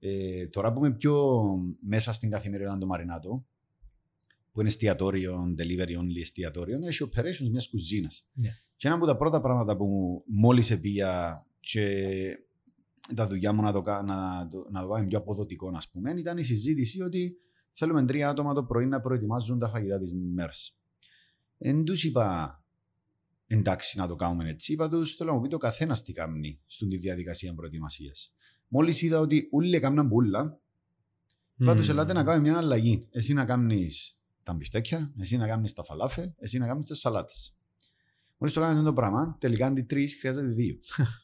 [0.00, 1.42] Ε, τώρα που είμαι πιο
[1.80, 3.46] μέσα στην καθημερινότητα του Μαρινάτο,
[4.52, 8.26] που είναι εστιατόριο, delivery only εστιατόριο, έχει operations μιας κουζίνας.
[8.32, 8.48] Ναι.
[8.76, 11.94] Και ένα από τα πρώτα πράγματα που μόλις επία και
[13.14, 16.12] τα δουλειά μου να το, κα- να, το, να το κάνουμε πιο αποδοτικό, ας πούμε,
[16.12, 17.36] ήταν η συζήτηση ότι
[17.72, 20.78] θέλουμε τρία άτομα το πρωί να προετοιμάζουν τα φαγητά της μέρας.
[21.58, 22.62] Εν τους είπα,
[23.46, 26.60] εντάξει να το κάνουμε έτσι, είπα τους, θέλω να μου πει το καθένας τι κάνει
[26.66, 28.32] στην διαδικασία προετοιμασίας.
[28.68, 30.60] Μόλις είδα ότι όλοι έκαναν πουλά,
[31.56, 33.06] είπα τους, ελάτε να κάνουμε μια αλλαγή.
[33.10, 37.56] Εσύ να κάνεις τα μπιστέκια, εσύ να κάνεις τα φαλάφελ, εσύ να κάνεις τις σαλάτες.
[38.38, 40.78] Μόλις το κάνετε το πράγμα, τελικά αντί τρεις χρειάζεται δύο.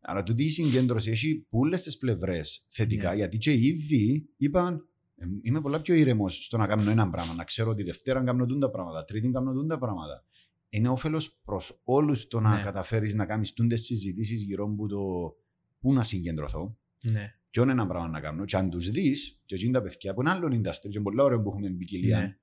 [0.00, 3.16] Άρα τούτη η συγκέντρωση έχει όλες τις πλευρές θετικά, Ναι.
[3.16, 7.34] γιατί και οι ίδιοι είπαν «Ε, είμαι πολλά πιο ήρεμος στο να κάνω ένα πράγμα,
[7.34, 10.24] να ξέρω ότι Δευτέρα κάνω τούν τα πράγματα, Τρίτη κάνω τούν τα πράγματα.
[10.68, 12.62] Είναι όφελος προς όλους το να Ναι.
[12.62, 14.98] καταφέρεις να κάνεις τούντες συζητήσεις γύρω από το
[15.80, 17.34] πού να συγκεντρωθώ, Ναι.
[17.50, 18.44] ποιο είναι ένα πράγμα να κάνω.
[18.44, 21.40] Και αν τους δεις, και εκείνοι τα παιδιά από ένα άλλο industry, και πολλά ωραία
[21.40, 22.36] που έχουμε ποικιλία, Ναι.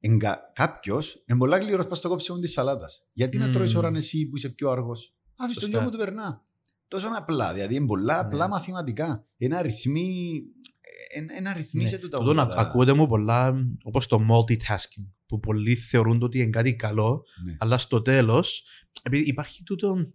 [0.00, 0.50] Εγκα...
[0.54, 3.02] Κάποιος είναι πολλά γλυκός πας στο κόψιμο της σαλάτας.
[3.12, 3.52] Γιατί να Μμμ.
[3.52, 5.68] τρώει ώρα εσύ που είσαι πιο αργός; Άφησε τον Σωστά.
[5.68, 6.44] γιο μου του περνά.
[6.88, 7.52] τόσο απλά.
[7.52, 8.20] Δηλαδή είναι πολλά Ναι.
[8.20, 9.26] απλά μαθηματικά.
[9.38, 10.42] Ένα αριθμί.
[11.14, 12.00] Ένα, ένα αριθμίσε Ναι.
[12.02, 12.60] του τα Τούτο να ονόματα.
[12.60, 17.56] ακούγεται μου πολλά όπως το multitasking που πολλοί θεωρούν ότι είναι κάτι καλό, Ναι.
[17.58, 18.64] αλλά στο τέλος,
[19.02, 20.12] επειδή υπάρχει τούτο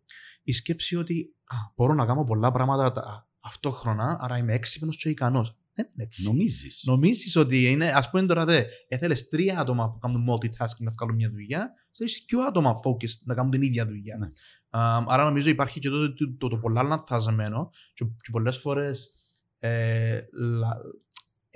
[0.50, 5.10] η σκέψη ότι α, μπορώ να κάνω πολλά πράγματα τα- αυτόχρονα, άρα είμαι έξυπνος και
[5.10, 5.58] ικανός.
[5.74, 6.24] Δεν είναι έτσι.
[6.24, 6.84] Νομίζεις.
[6.86, 11.16] Νομίζεις ότι είναι, ας πούμε τώρα δε, έθελες τρία άτομα που κάνουν multitasking να βγάλουν
[11.16, 14.18] μια δουλειά, θέλει δύο άτομα focused να κάνουν την ίδια δουλειά.
[14.18, 14.28] Ναι.
[14.70, 19.14] Α, άρα νομίζω υπάρχει και το, το, το, το πολλά λανθασμένο και, και πολλές φορές
[19.60, 20.78] ε, λα,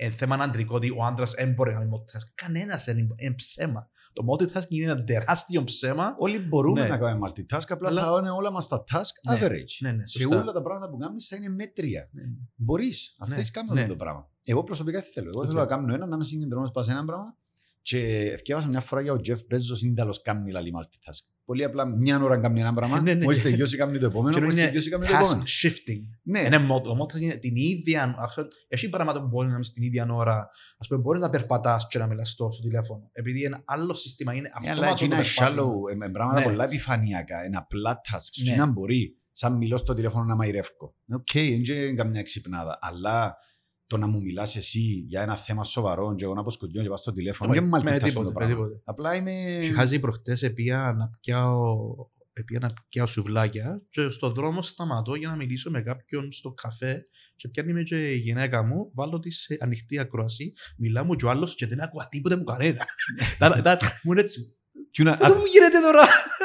[0.04, 2.32] ε, θέμα αντρικό ότι ο άντρας δεν μπορεί να κάνει multitasking.
[2.34, 3.88] Κανένας είναι, είναι ψέμα.
[4.12, 6.14] Το multitasking είναι ένα τεράστιο ψέμα.
[6.18, 6.88] Όλοι μπορούμε Ναι.
[6.88, 9.38] να κάνουμε multitask, απλά Αλλά- θα είναι όλα μας τα task Ναι.
[9.40, 9.74] average.
[9.80, 10.40] Ναι, ναι, Σε σωστά.
[10.40, 12.08] όλα τα πράγματα που κάνεις θα είναι μέτρια.
[12.12, 12.22] Ναι,
[12.54, 13.80] Μπορείς, αν Ναι, θέλει, κάνω ναι.
[13.80, 14.28] αυτό το πράγμα.
[14.44, 15.28] Εγώ προσωπικά τι θέλω.
[15.28, 15.46] Εγώ Οκ.
[15.46, 17.36] θέλω να κάνω ένα, να είμαι συγκεντρωμένο πάνω σε ένα πράγμα.
[17.82, 21.26] Και θκιέβασα μια φορά για ο Jeff Bezos είναι τέλος κάνει λαλεί multitask.
[21.44, 23.24] Πολύ απλά μια ώρα κάνει ένα πράγμα, Ναι, ναι.
[23.24, 25.42] μόλις τελειώσει κάνει το επόμενο, Και μόλις είναι τελειώσει κάνει το task επόμενο.
[25.62, 26.02] shifting.
[26.22, 28.14] Ναι, Είναι μο- το multitasking είναι την ίδια.
[28.18, 30.36] αυτό- Έχει πράγματα που μπορείς να είμαι στην ίδια ώρα.
[30.78, 33.08] Α πούμε, μπορείς να περπατάς και να μιλάς στο, στο τηλέφωνο.
[33.12, 34.80] Επειδή είναι άλλο σύστημα, είναι Ναι, αυτόματο.
[34.82, 35.64] αλλά έτσι το είναι περπάτημα.
[35.64, 36.44] shallow, ε, ε, πράγματα Ναι.
[36.44, 38.42] πολλά επιφανειακά, είναι απλά tasks.
[38.44, 38.50] Ναι.
[38.50, 40.94] Και να μπορεί, σαν μιλώ στο τηλέφωνο να μαειρεύω.
[41.14, 43.36] Οκ, δεν είναι καμιά ξυπνάδα, αλλά
[43.94, 46.96] το να μου μιλάς εσύ για ένα θέμα σοβαρό και εγώ να αποσκοτιώ και πάω
[46.96, 48.54] στο τηλέφωνο, Όχι, δεν με multitasking τίποτε, το με πράγμα.
[48.54, 48.80] τίποτε.
[48.84, 49.32] Απλά είμαι...
[49.74, 51.76] Χάζει προχτές επία να πιάω,
[52.32, 57.06] επία να πιάω σουβλάκια και στο δρόμο σταματώ για να μιλήσω με κάποιον στο καφέ
[57.36, 61.24] και πιάνει με και η γυναίκα μου, βάλω της σε ανοιχτή ακρόαση, μιλά μου και
[61.24, 62.84] ο άλλος και δεν ακούω τίποτε μου κανένα.
[63.38, 64.56] Τα- τα- Μου είναι έτσι,
[64.90, 66.02] Κι να- τι μου γίνεται τώρα;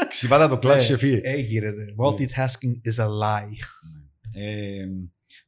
[0.09, 0.95] Ξυπάτα το κλάσ Ναι.
[0.95, 1.19] και φύγε.
[1.23, 1.85] Ε, γίνεται.
[2.03, 3.57] Multitasking is a lie.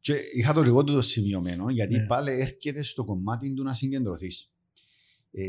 [0.07, 2.05] Ε, και είχα το εγώ του το σημειωμένο, γιατί Ναι.
[2.05, 4.51] πάλι έρχεται στο κομμάτι του να συγκεντρωθείς.
[5.31, 5.43] Ε,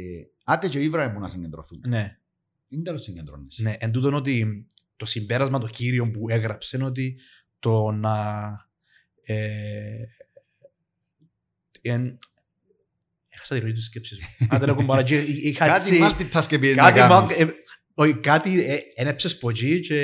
[0.45, 1.83] άτε και ήβραμε που να συγκεντρωθούν.
[1.87, 2.19] Ναι,
[2.69, 3.63] Είναι τέλος συγκεντρώνεσαι.
[3.63, 3.75] ναι.
[3.79, 7.19] Εν τούτον ότι το συμπέρασμα το κύριο που έγραψε είναι ότι
[7.59, 8.11] το να...
[9.23, 10.05] Ε,
[11.83, 12.19] εν,
[13.29, 14.47] έχασα τη ροή της σκέψης μου.
[14.51, 16.01] Αν δεν έχω παρά και είχα Κάτι έτσι-
[16.33, 17.55] multitask επειδή να κάτι, κάνεις.
[17.95, 19.95] Μα- ε, όχι, κάτι ε, ένεψες ποτζί και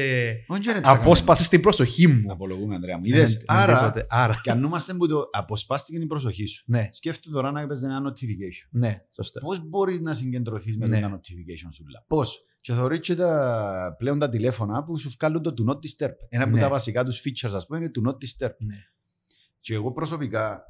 [0.46, 2.22] Όχι, δεν έψαχα απόσπασες την προσοχή μου.
[2.26, 3.02] να- Απολογούμε, Ανδρέα μου.
[3.04, 4.06] Ε, Είδες, ε, άρα, τίποτε.
[4.08, 6.64] Άρα, κι αν είμαστε που το αποσπάστηκε η προσοχή σου.
[6.66, 8.68] ναι, Σκέφτομαι τώρα να έπαιζε ένα notification.
[8.70, 9.40] ναι, σωστά.
[9.40, 11.00] Πώς μπορείς να συγκεντρωθείς με Ναι.
[11.00, 15.54] τα notification σου, Πώς; Και θεωρείς και τα, πλέον τα τηλέφωνα που σου βγάλουν το
[15.58, 16.12] do not disturb.
[16.28, 16.60] Ένα από Ναι.
[16.60, 18.54] τα βασικά τους features, ας πούμε, είναι do not disturb.
[18.58, 18.76] Ναι.
[19.60, 20.62] Και εγώ προσωπικά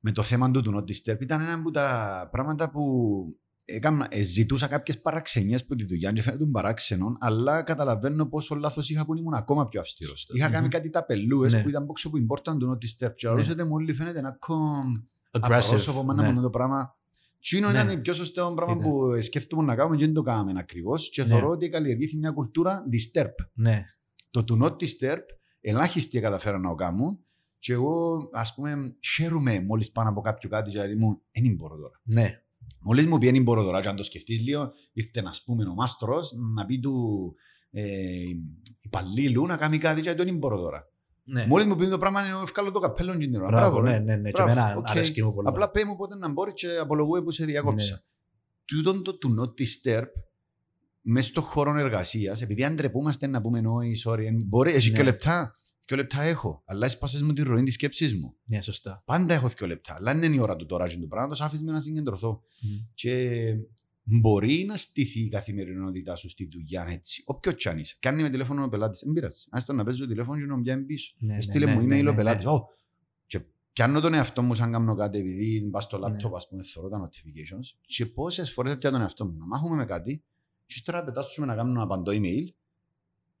[0.00, 2.82] με το θέμα του do not disturb ήταν ένα από τα πράγματα που
[3.74, 8.90] έκανα, ε, ζητούσα κάποιες παραξενίε από τη δουλειά και φαίνεται παράξενο, αλλά καταλαβαίνω πόσο λάθος
[8.90, 10.18] είχα που ήμουν ακόμα πιο αυστηρός.
[10.18, 10.32] Σωστά.
[10.36, 10.52] Είχα Μμμ.
[10.52, 11.62] κάνει κάτι ταπελούε Ναι.
[11.62, 13.14] που ήταν πόξο που important do not disturb.
[13.14, 13.32] Και Ναι.
[13.34, 14.94] ρωτήσατε μου όλοι φαίνεται ένα κομ
[15.30, 15.40] Aggressive.
[15.64, 16.28] απρόσωπο, μα να ναι.
[16.28, 16.96] μόνο το πράγμα.
[17.40, 17.78] Τι είναι Ναι.
[17.80, 18.90] είναι το πιο σωστό πράγμα Ήταν.
[18.90, 21.08] που ε, σκέφτομαι να κάνουμε και δεν το κάναμε ακριβώς.
[21.10, 21.28] Και Ναι.
[21.28, 23.30] θεωρώ ότι καλλιεργήθηκε μια κουλτούρα disturb.
[23.54, 23.84] Ναι,
[24.30, 25.20] Το do not disturb,
[25.60, 27.18] ελάχιστοι καταφέραν να το κάνουν.
[27.58, 32.00] Και εγώ, ας πούμε, χαίρομαι μόλις πάνω από κάποιο κάτι, γιατί μου δεν μπορώ τώρα.
[32.02, 32.42] ναι,
[32.78, 35.74] Μόλις μου πει δεν μπορώ τώρα, και αν το σκεφτείς λίγο, ήρθε να πούμε ο
[35.74, 37.34] μάστρος να πει του
[37.70, 37.82] ε,
[38.80, 40.88] υπαλλήλου να κάνει κάτι, και δεν μπορώ τώρα.
[41.24, 41.46] ναι.
[41.46, 43.48] Μόλις μου πει το πράγμα, εννά φκάλω το καπέλο και την ώρα.
[43.48, 43.90] Μπράβο, ρε.
[43.90, 44.30] ναι, ναι, ναι.
[44.30, 44.90] Και Μπράβο, εμένα οκ.
[44.90, 45.48] αρέσκει μου πολλά.
[45.48, 47.92] Απλά πέ μου πότε να μπορεί και απολογούμε που σε διακόψα.
[47.94, 48.00] Ναι.
[48.64, 50.04] Τούτον το do not disturb
[51.02, 54.96] μέσα στον χώρο εργασίας, επειδή αν ντρεπούμαστε να πούμε όχι, sorry, εν- μπορεί, έχει Ναι.
[54.96, 55.54] και λεπτά.
[55.90, 58.34] Δύο λεπτά έχω, αλλά έσπασες μου τη ροή της σκέψης μου.
[58.44, 59.02] Ναι, σωστά.
[59.06, 61.62] Πάντα έχω δύο λεπτά, αλλά δεν είναι η ώρα του τώρα και του πράγματο, άφησε
[61.62, 62.42] με να συγκεντρωθώ.
[62.60, 62.68] Μμ.
[62.94, 63.54] Και
[64.02, 67.22] μπορεί να στηθεί η καθημερινότητά σου στη δουλειά έτσι.
[67.26, 67.96] Όποιος κι αν είσαι.
[68.00, 69.44] Κάνει με τηλέφωνο ο πελάτης, δεν πειράζει.
[69.50, 71.14] Α το να παίζει το τηλέφωνο και να μου πιάνει πίσω.
[71.18, 72.44] Ναι, ναι, Στείλε ναι, μου ναι, email ναι, ο πελάτης.
[72.44, 72.50] ναι.
[72.50, 72.68] Ω,
[73.26, 73.40] και
[73.72, 76.06] πιάνω τον εαυτό μου σαν κάνω κάτι επειδή πα στο Ναι.
[76.06, 77.78] laptop, ας πούμε, θεωρώ τα notifications.
[77.86, 80.22] Και πόσες φορές πιάνω τον εαυτό μου να μάχουμε με κάτι,
[80.66, 82.44] και ύστερα πετάσουμε να κάνουμε να απαντώ email,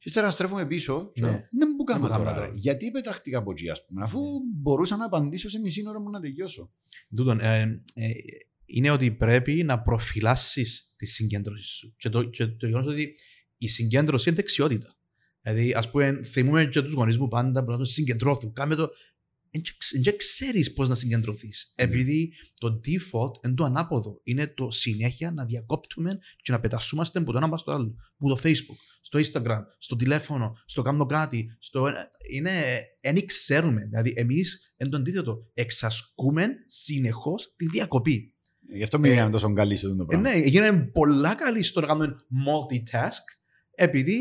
[0.00, 1.10] και ύστερα να στρέφουμε πίσω.
[1.14, 1.26] Και Ναι.
[1.30, 2.40] λέω, Δεν μου κάνω Δεν μου κάνω τώρα.
[2.40, 2.46] ρε.
[2.46, 2.58] τώρα.
[2.58, 4.26] Γιατί πετάχτηκα από εκεί, ας πούμε, αφού Ναι.
[4.60, 6.70] μπορούσα να απαντήσω σε μισή ώρα μου να τελειώσω.
[7.16, 8.10] Τούτον, ε, ε,
[8.64, 11.94] είναι ότι πρέπει να προφυλάσσει τη συγκέντρωση σου.
[11.96, 13.14] Και το, και το γεγονός ότι
[13.58, 14.94] η συγκέντρωση είναι δεξιότητα.
[15.42, 18.52] Δηλαδή, ας πούμε, θυμούμε και τους γονείς μου πάντα που να το συγκεντρώθουν.
[18.52, 18.88] Κάμε το.
[20.02, 21.72] Δεν ξέρεις πώς να συγκεντρωθείς.
[21.76, 21.84] Ναι.
[21.84, 24.20] Επειδή το default είναι το ανάποδο.
[24.22, 27.94] Είναι το συνέχεια να διακόπτουμε και να πετασούμαστε από το ένα πάνω στο άλλο.
[28.18, 31.56] Που το Facebook, στο Instagram, στο τηλέφωνο, στο κάνω κάτι.
[31.58, 31.86] Στο...
[32.30, 32.80] Είναι.
[33.00, 33.84] Δεν ξέρουμε.
[33.84, 38.34] Δηλαδή, εμείς εν το αντίθετο, εξασκούμε συνεχώς τη διακοπή.
[38.74, 40.30] Γι' αυτό μην είναι τόσο καλή σε αυτό το Ε, πράγμα.
[40.30, 43.24] ναι, γίναμε πολλά καλοί στο να κάνουμε multitask,
[43.74, 44.18] επειδή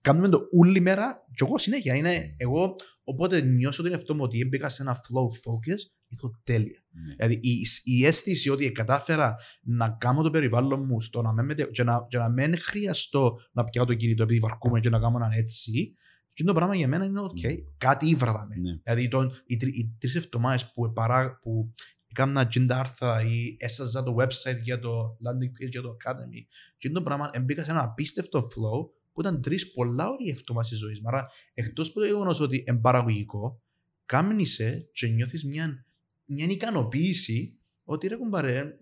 [0.00, 1.94] κάνουμε το όλη μέρα και εγώ συνέχεια.
[1.94, 6.84] Είναι, εγώ, οπότε νιώσω τον εαυτό μου ότι έμπαικα σε ένα flow focus, ήρθω τέλεια.
[6.90, 7.14] Ναι.
[7.14, 11.70] Δηλαδή η, η αίσθηση ότι κατάφερα να κάνω το περιβάλλον μου στο να μην, μετε-
[11.70, 15.16] και, να, και να μην χρειαστώ να πιάω το κινητό επειδή βαρκούμε και να κάνω
[15.16, 15.96] έναν έτσι,
[16.32, 17.40] Και το πράγμα για μένα είναι οκ.
[17.40, 17.54] Ναι.
[17.78, 18.56] Κάτι ήβραδαμε.
[18.56, 18.76] Ναι.
[18.82, 21.72] Δηλαδή τον, οι, τρι- οι τρεις εβδομάδες που, παρά, που
[22.06, 26.40] έκανα τζείν' τα άρθρα ή έσαζα το website για το landing page για το academy
[26.78, 30.78] και το πράγμα μπήκα σε ένα απίστευτο flow που ήταν τρεις πολλά ωραία εβδομάδες της
[30.78, 31.08] ζωής μου.
[31.08, 33.60] Άρα εκτός από το γεγονός ότι είναι παραγωγικό,
[34.06, 35.84] κάμνει σε και νιώθεις μια,
[36.26, 38.78] μια ικανοποίηση ότι ρε κουμπάρε,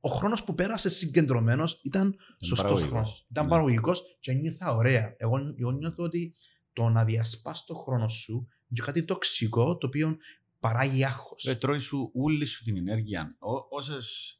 [0.00, 2.90] ο χρόνος που πέρασε συγκεντρωμένος ήταν σωστός παραγωγικός.
[2.90, 3.26] χρόνος.
[3.30, 3.50] Ήταν Ναι.
[3.50, 5.14] παραγωγικός και νιώθα ωραία.
[5.18, 6.34] Εγώ, εγώ νιώθω ότι
[6.72, 10.16] το να διασπάς το χρόνο σου είναι κάτι τοξικό το οποίο
[10.60, 11.44] παράγει άγχος.
[11.44, 13.36] Ε, τρώει σου όλη σου την ενέργεια.
[13.70, 14.38] Όσες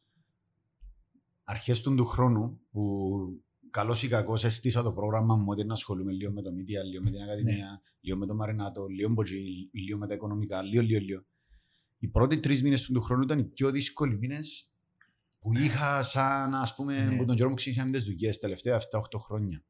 [1.44, 3.11] αρχές του, του χρόνου που
[3.77, 7.03] καλός ή κακός έστεισα το πρόγραμμα μου ότι να ασχολούμαι λίγο με το media, λίγο
[7.03, 9.33] με την Ακαδημία, λίγο με το Μαρινάτο, λίγο με το G,
[9.73, 11.25] λίγο με τα οικονομικά, λίγο, λίγο, λίγο.
[11.99, 14.71] Οι πρώτοι τρεις μήνες του χρόνου ήταν οι πιο δύσκολοι μήνες
[15.39, 17.17] που είχα σαν, ας πούμε, Ναι.
[17.17, 19.65] που τον καιρό μου ξεκίνησαμε τις δουλειές τελευταία 7-8 χρόνια.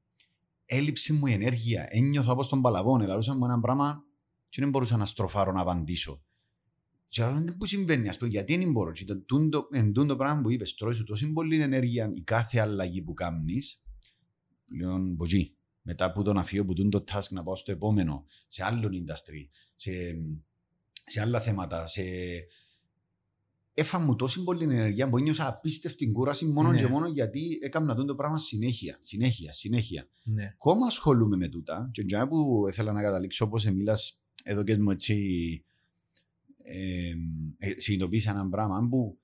[0.65, 1.87] Έλειψε μου η ενέργεια.
[1.91, 3.01] Ένιωθα όπως τον παλαβόν.
[3.01, 4.05] Ελαλούσα μου ένα πράγμα
[4.49, 6.23] και δεν μπορούσα να στροφάρω να απαντήσω.
[7.09, 8.93] Και άλλο δεν που συμβαίνει, ας πούμε, γιατί δεν μπορώ.
[8.93, 12.59] Και το, τούντο, εν τούντο πράγμα που είπες, τρώεις σου τόση πολύ ενέργεια η κάθε
[12.61, 13.81] αλλαγή που κάνεις,
[14.69, 15.51] πλέον μποτζί.
[15.83, 19.49] Μετά από τον αφιώ που τούν το task να πάω στο επόμενο, σε άλλο industry,
[19.75, 19.91] σε,
[21.05, 22.03] σε άλλα θέματα, σε...
[23.79, 26.79] Έφα μου τόση πολύ ενέργεια που ένιωσα απίστευτη κούραση μόνο Ναι.
[26.79, 30.09] και μόνο γιατί έκανα το πράγμα συνέχεια, συνέχεια, συνέχεια.
[30.23, 30.45] Ναι.
[30.45, 34.91] Ακόμα ασχολούμαι με τούτα και για που ήθελα να καταλήξω όπως μιλάς εδώ και μου
[34.91, 35.65] έτσι
[36.63, 37.13] ε,
[37.59, 39.19] ε, συνειδητοποίησα ένα πράγμα που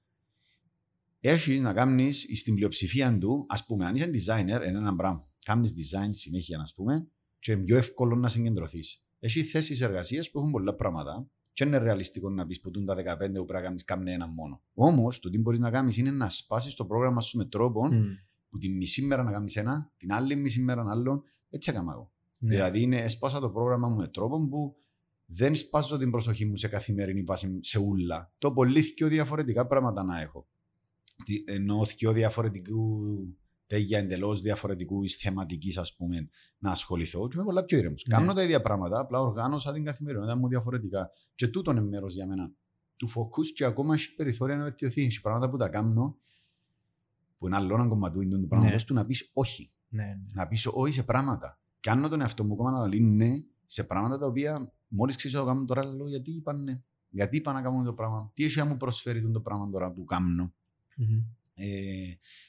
[1.21, 5.32] έχει να κάνεις στην πλειοψηφία του, ας πούμε, αν είσαι designer, είναι ένα πράγμα.
[5.45, 7.07] Κάνεις design συνέχεια, ας πούμε,
[7.39, 9.03] και είναι πιο εύκολο να συγκεντρωθείς.
[9.21, 12.95] Έχει θέσεις εργασίας που έχουν πολλά πράγματα και είναι ρεαλιστικό να πεις που τούν τα
[12.95, 14.63] 15 που πρέπει να κάνεις κάμνε ένα μόνο.
[14.75, 18.03] Όμως, το τι μπορείς να κάνεις είναι να σπάσεις το πρόγραμμα σου με τρόπο Μμ.
[18.51, 22.11] που τη μισή μέρα να κάνεις ένα, την άλλη μισή μέρα άλλον, έτσι έκανα εγώ.
[22.39, 22.49] Ναι.
[22.51, 24.77] Δηλαδή, είναι, έσπασα το πρόγραμμα μου με τρόπο που
[25.27, 28.33] δεν σπάζω την προσοχή μου σε καθημερινή βάση σε ούλα.
[28.39, 30.47] Το πολύ πιο διαφορετικά πράγματα να έχω.
[31.17, 33.03] Στη- Ενώ πιο διαφορετικού
[33.73, 37.29] τέτοια εντελώς διαφορετικού θεματικής, ας πούμε, να ασχοληθώ.
[37.29, 37.95] Και είμαι πολλά πιο ήρεμο.
[38.07, 38.17] Ναι.
[38.17, 41.11] Κάνω τα ίδια πράγματα, απλά οργάνωσα την καθημερινότητα μου διαφορετικά.
[41.35, 42.51] Και τούτο είναι μέρος για μένα
[42.97, 45.03] του focus και ακόμα έχει περιθώρια να βελτιωθεί.
[45.05, 46.19] Έχει πράγματα που τα κάνω
[47.39, 48.83] που είναι άλλο ένα κομματούι του πράγματο Ναι.
[48.83, 50.21] του να πεις όχι Ναι, ναι.
[50.33, 51.61] να πεις όχι σε πράγματα.
[51.81, 53.31] Κάνω τον εαυτό μου ακόμα να λέει ναι
[53.67, 56.83] σε πράγματα τα οποία μόλις ξέρω να το κάνω τώρα, λέω γιατί είπαν ναι.
[57.09, 58.31] Γιατί είπα να κάνω το πράγμα.
[58.35, 60.55] Τι έχει να μου προσφέρει το πράγμα τώρα που κάνω.
[60.97, 61.23] Μμμ.
[61.55, 61.65] Ε,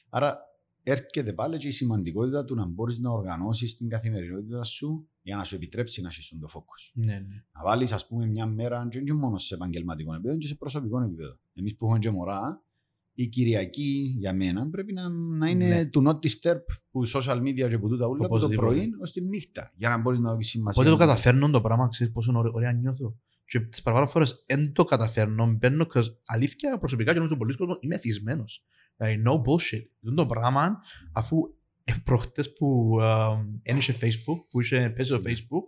[0.08, 0.38] άρα
[0.86, 5.44] έρχεται πάλι και η σημαντικότητα του να μπορείς να οργανώσεις την καθημερινότητα σου για να
[5.44, 6.90] σου επιτρέψει να έχεις το focus.
[6.94, 7.44] Ναι, ναι.
[7.52, 11.00] Να βάλεις, ας πούμε, μια μέρα, και όχι μόνο σε επαγγελματικό επίπεδο, και σε προσωπικό
[11.00, 11.38] επίπεδο.
[11.54, 12.62] Εμείς που έχουμε και μωρά,
[13.16, 15.84] η Κυριακή για μένα πρέπει να, να είναι Ναι.
[15.86, 18.66] του not disturb που social media και που τούτα ούλα από το Οπωσδήποτε.
[18.74, 19.72] πρωί ως τη νύχτα.
[19.76, 20.82] Για να μπορείς να δώσει σημασία.
[20.82, 23.16] Πότε το καταφέρνω το πράγμα, ξέρεις πόσο ωραί- ωραία νιώθω.
[23.46, 27.78] Και τις παραπάνω φορές δεν το καταφέρνω, μπαίνω, cause αλήθεια προσωπικά και νομίζω πολλοί κόσμος
[27.80, 28.64] είμαι εθισμένος.
[28.96, 29.82] Δηλαδή, no bullshit.
[30.00, 30.80] Δεν το πράγμα,
[31.12, 31.38] αφού
[31.84, 32.96] ε, προχτές που
[33.62, 35.32] ένιωσε Facebook, που είχε πέσει το Ναι.
[35.32, 35.64] Facebook,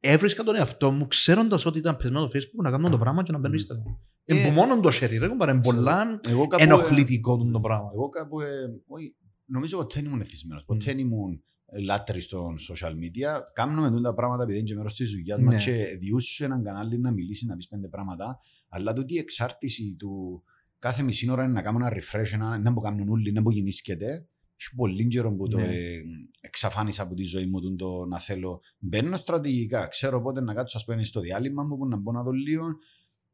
[0.00, 3.32] έβρισκα τον εαυτό μου ξέροντας ότι ήταν πεσμένο το Facebook να κάνω το πράγμα και
[3.32, 3.60] να μπαίνω Mm.
[3.60, 3.96] Instagram.
[4.24, 7.90] Ε, Ε, μόνο το share, ρε κουμπάρε, είναι πολλά Εγώ κάπου, ενοχλητικό το ε, πράγμα.
[7.94, 8.40] Εγώ κάπου.
[8.40, 8.46] Ε,
[8.86, 10.64] όχι, νομίζω ότι δεν ήμουν εθισμένος.
[10.64, 11.42] Ποτέ δεν ήμουν
[11.84, 13.40] λάτρης των social media.
[13.52, 15.44] Κάνουμε με τα πράγματα επειδή είναι και μέρος της δουλειάς Ναι.
[15.44, 18.38] μα και διούσου έναν κανάλι να μιλήσει, να πεις πέντε πράγματα.
[18.68, 20.42] Αλλά τούτη η εξάρτηση του
[20.80, 23.50] κάθε μισή ώρα είναι να κάνω ένα refresh, ένα, να που κάνουν όλοι, να που
[23.50, 24.26] γεννήσκεται.
[24.56, 25.64] Έχει πολύ καιρό που το Ναι.
[25.64, 26.00] ε,
[26.40, 28.60] εξαφάνισα από τη ζωή μου τον το να θέλω.
[28.78, 29.86] Μπαίνω στρατηγικά.
[29.86, 32.64] Ξέρω πότε να κάτσω, ας πούμε, στο διάλειμμα μου που να μπω να δω λίγο.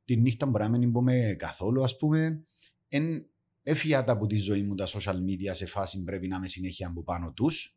[0.05, 2.45] Τη νύχτα μπορεί να μην μπούμε καθόλου, ας πούμε.
[2.89, 3.27] Εν,
[3.63, 6.89] έφυγα τα από τη ζωή μου τα social media σε φάση πρέπει να είμαι συνέχεια
[6.89, 7.77] από πάνω τους.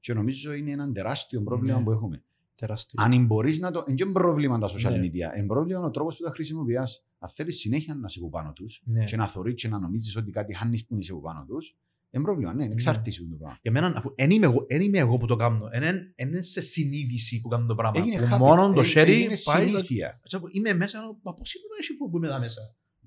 [0.00, 1.84] Και νομίζω είναι ένα τεράστιο πρόβλημα Ναι.
[1.84, 2.22] που έχουμε.
[2.60, 3.02] Τεράστιο.
[3.02, 3.84] Αν μπορείς να το.
[3.86, 5.00] Είναι και πρόβλημα τα social Ναι.
[5.00, 5.36] media.
[5.38, 6.76] Είναι πρόβλημα ο τρόπος που τα χρησιμοποιεί.
[7.18, 9.04] Αν θέλεις συνέχεια να είσαι από πάνω τους Ναι.
[9.04, 11.76] και να θεωρεί και να νομίζεις ότι κάτι χάνεις που είσαι από πάνω τους,
[12.10, 12.54] είναι πρόβλημα.
[12.54, 13.58] Ναι, είναι εξάρτησης του το πράγμα.
[13.62, 15.68] Για μένα, αφού δεν είμαι, εγώ, εν είμαι εγώ που το κάνω.
[15.72, 18.00] Δεν είναι σε συνείδηση που κάνω το πράγμα.
[18.00, 19.66] Έγινε που habit, μόνο το ε- sharing έγινε πάει.
[19.68, 20.20] συνήθεια.
[20.24, 22.60] Ξέρω, Είμαι μέσα, λέω, μα πώς είναι εσύ που είμαι εδώ μέσα;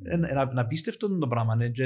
[0.03, 1.55] Ε, να- να απίστευτο το πράγμα.
[1.55, 1.83] ναι, και,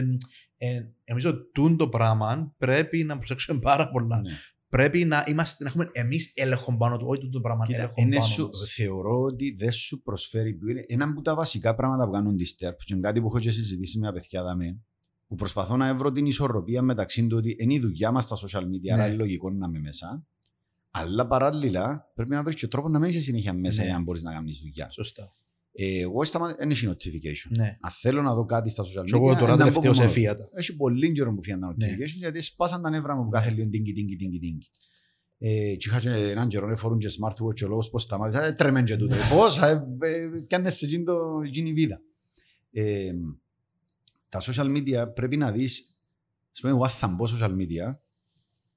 [0.58, 4.22] ε, Νομίζω ότι τούν το πράγμα πρέπει να προσέξουμε πάρα πολλά.
[4.70, 4.78] Ναι.
[4.82, 7.94] Πρέπει να, είμαστε, να έχουμε εμείς έλεγχο πάνω του, όχι τούν το πράγμα Κοίτα, έλεγχο
[7.98, 8.74] είναι πάνω σου, μας.
[8.76, 10.54] θεωρώ ότι δεν σου προσφέρει.
[10.54, 13.40] που Είναι ένα από τα βασικά πράγματα που κάνουν disturb και είναι κάτι που έχω
[13.40, 14.82] και συζητήσει με παιδιά δάμε,
[15.28, 18.62] που προσπαθώ να βρω την ισορροπία μεταξύ του ότι είναι η δουλειά μας στα social
[18.64, 18.94] media, Ναι.
[18.94, 20.26] άρα είναι λογικό να είμαι μέσα.
[20.92, 23.88] Αλλά παράλληλα πρέπει να βρεις και τρόπο να μην είσαι συνέχεια μέσα Ναι.
[23.88, 24.90] για να μπορείς να κάνεις δουλειά.
[24.92, 25.36] Σωστά.
[25.78, 26.54] Ε, εγώ σταμα...
[26.58, 27.50] δεν έχει notification.
[27.58, 27.78] Ναι.
[27.82, 29.06] Αν θέλω να δω κάτι στα social media.
[29.06, 30.12] Και εγώ τώρα είναι να τελευταίο μπω σε μόνο.
[30.14, 30.50] φίατα.
[30.54, 31.88] Έχει πολύ καιρό που φύγαν τα Ναι.
[31.88, 34.70] notifications γιατί σπάσαν τα νεύρα μου που κάθε λίγο τίνκι, τίνκι, τίνκι, τίνκι.
[35.38, 38.54] Ε, και είχα και έναν καιρό να φορούν και smartwatch ο λόγος πως σταμάτησα, ε,
[38.54, 39.16] τρέμεν και τούτο.
[39.30, 42.02] Πώς, ε, ε, πιάνες σε εκείνη το- εκείνη η βίδα.
[42.72, 43.12] Ε,
[44.30, 45.98] τα social media πρέπει να δεις,
[46.54, 47.96] ας πούμε, εγώ θα μπω social media,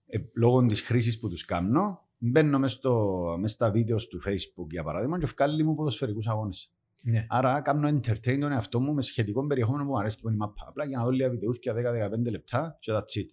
[0.07, 4.67] ε, λόγω της χρήσης που τους κάνω, μπαίνω μες, στο, μες στα βίντεος του facebook
[4.71, 6.73] για παράδειγμα και βγάλει μου ποδοσφαιρικούς αγώνες.
[7.03, 7.27] Ναι.
[7.29, 10.39] Άρα κάνω entertain τον εαυτό μου με σχετικό περιεχόμενο που μου αρέσει που είναι η
[10.39, 10.65] μάπα.
[10.69, 13.27] Απλά για να δω λίγα βιντεούθια 10-15 λεπτά και that's it.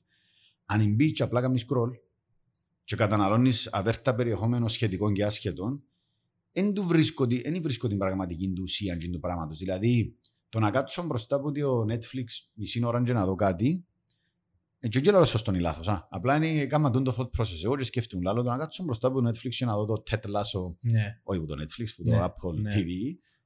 [0.65, 1.91] Αν μπει και απλά κάνεις scroll
[2.83, 5.83] και καταναλώνεις αβέρτα περιεχόμενο σχετικών και άσχετων,
[6.51, 9.57] δεν του βρίσκω, τη- δεν βρίσκω την πραγματική του ουσία εκείνου του πράγματος.
[9.57, 10.15] Δηλαδή,
[10.49, 13.85] το να κάτσω μπροστά από το Netflix μισή ώρα και να δω κάτι,
[14.79, 15.87] ε, και όχι λέω σωστό ή λάθος.
[15.87, 16.07] Α.
[16.09, 17.63] Απλά είναι κάμα τον το thought process.
[17.63, 20.03] Εγώ και σκέφτομαι λάλο, το να κάτσω μπροστά από το Netflix και να δω το
[20.11, 21.19] Ted Lasso Ναι.
[21.23, 22.71] όχι από το Netflix, από το Ναι, Apple ναι.
[22.75, 22.89] TV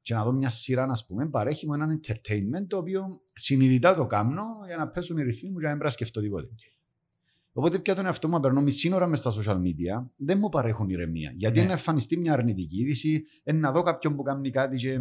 [0.01, 4.07] και να δω μια σειρά, να πούμε, παρέχει μου έναν entertainment το οποίο συνειδητά το
[4.07, 6.47] κάνω για να πέσουν οι ρυθμοί μου και να μην πρέπει να σκεφτώ τίποτε.
[7.53, 10.49] Οπότε πια τον εαυτό μου να περνώ μισή ώρα μες στα social media δεν μου
[10.49, 11.33] παρέχουν ηρεμία.
[11.35, 11.59] Γιατί Ναι.
[11.63, 14.99] είναι να εμφανιστεί μια αρνητική είδηση, είναι να δω κάποιον που κάνει κάτι και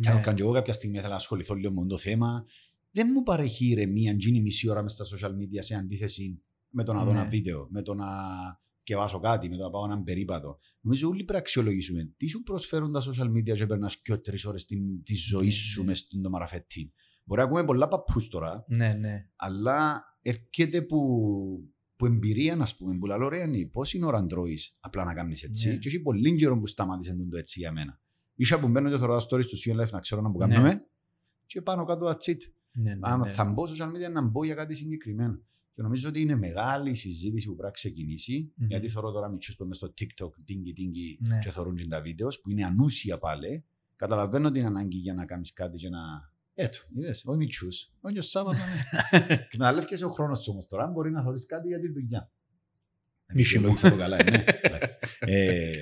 [0.00, 0.20] και αν Ναι.
[0.22, 2.44] κάνω και εγώ κάποια στιγμή θέλω να ασχοληθώ λίγο με το θέμα.
[2.90, 6.84] Δεν μου παρέχει ηρεμία αν γίνει μισή ώρα μες στα social media σε αντίθεση με
[6.84, 7.18] το να δω Ναι.
[7.20, 8.06] ένα βίντεο, με το να
[8.84, 10.58] σκευάσω κάτι, με το να πάω έναν περίπατο.
[10.80, 14.44] Νομίζω όλοι πρέπει να αξιολογήσουμε τι σου προσφέρουν τα social media και περνάς και τρεις
[14.44, 14.64] ώρες
[15.04, 15.86] τη ζωή Ναι, σου ναι.
[15.86, 16.92] μες στον μαραφέτη.
[17.24, 19.28] Μπορεί να ακούμε πολλά παππούς τώρα, Ναι, ναι.
[19.36, 20.98] αλλά έρχεται που,
[21.96, 25.14] που εμπειρία, να πούμε, που λέω, ρε, Νί, πώς είναι ώρα να τρώεις απλά να
[25.14, 25.68] κάνεις έτσι.
[25.68, 25.76] Ναι.
[25.76, 28.00] Και έχει πολύ καιρό που σταμάτησες το έτσι για μένα.
[28.34, 30.46] Ίσα που μπαίνω και θωρώ τα stories του Student Life να ξέρω να που Ναι.
[30.54, 30.86] κάνουμε
[31.46, 32.36] και πάνω κάτω that's it.
[32.72, 33.32] ναι, ναι, Αν ναι.
[33.32, 35.40] θα μπω social media να μπω για κάτι συγκεκριμένο.
[35.74, 38.66] Και νομίζω ότι είναι μεγάλη η συζήτηση που πρέπει να ξεκινήσει, Μμμ.
[38.66, 41.38] γιατί θεωρώ τώρα μητσούς που μες στο TikTok, τίνγκι τίνγκι Ναι.
[41.38, 43.64] και θεωρούν και τα βίντεος, που είναι ανούσια πάλι.
[43.96, 45.98] Καταλαβαίνω την ανάγκη για να κάνεις κάτι και να...
[46.54, 48.56] Έτω, είδες, όχι μητσούς, όχι ο Σάββατο.
[49.12, 49.34] ναι.
[49.34, 52.30] Εκμεταλλεύκεσαι ο χρόνος σου όμως τώρα, μπορεί να θεωρείς κάτι για τη δουλειά.
[53.34, 53.66] Μισή μου.
[53.66, 54.44] Επικοινωνήσα το καλά, ναι.
[54.62, 54.96] εντάξει.
[55.18, 55.72] Ε,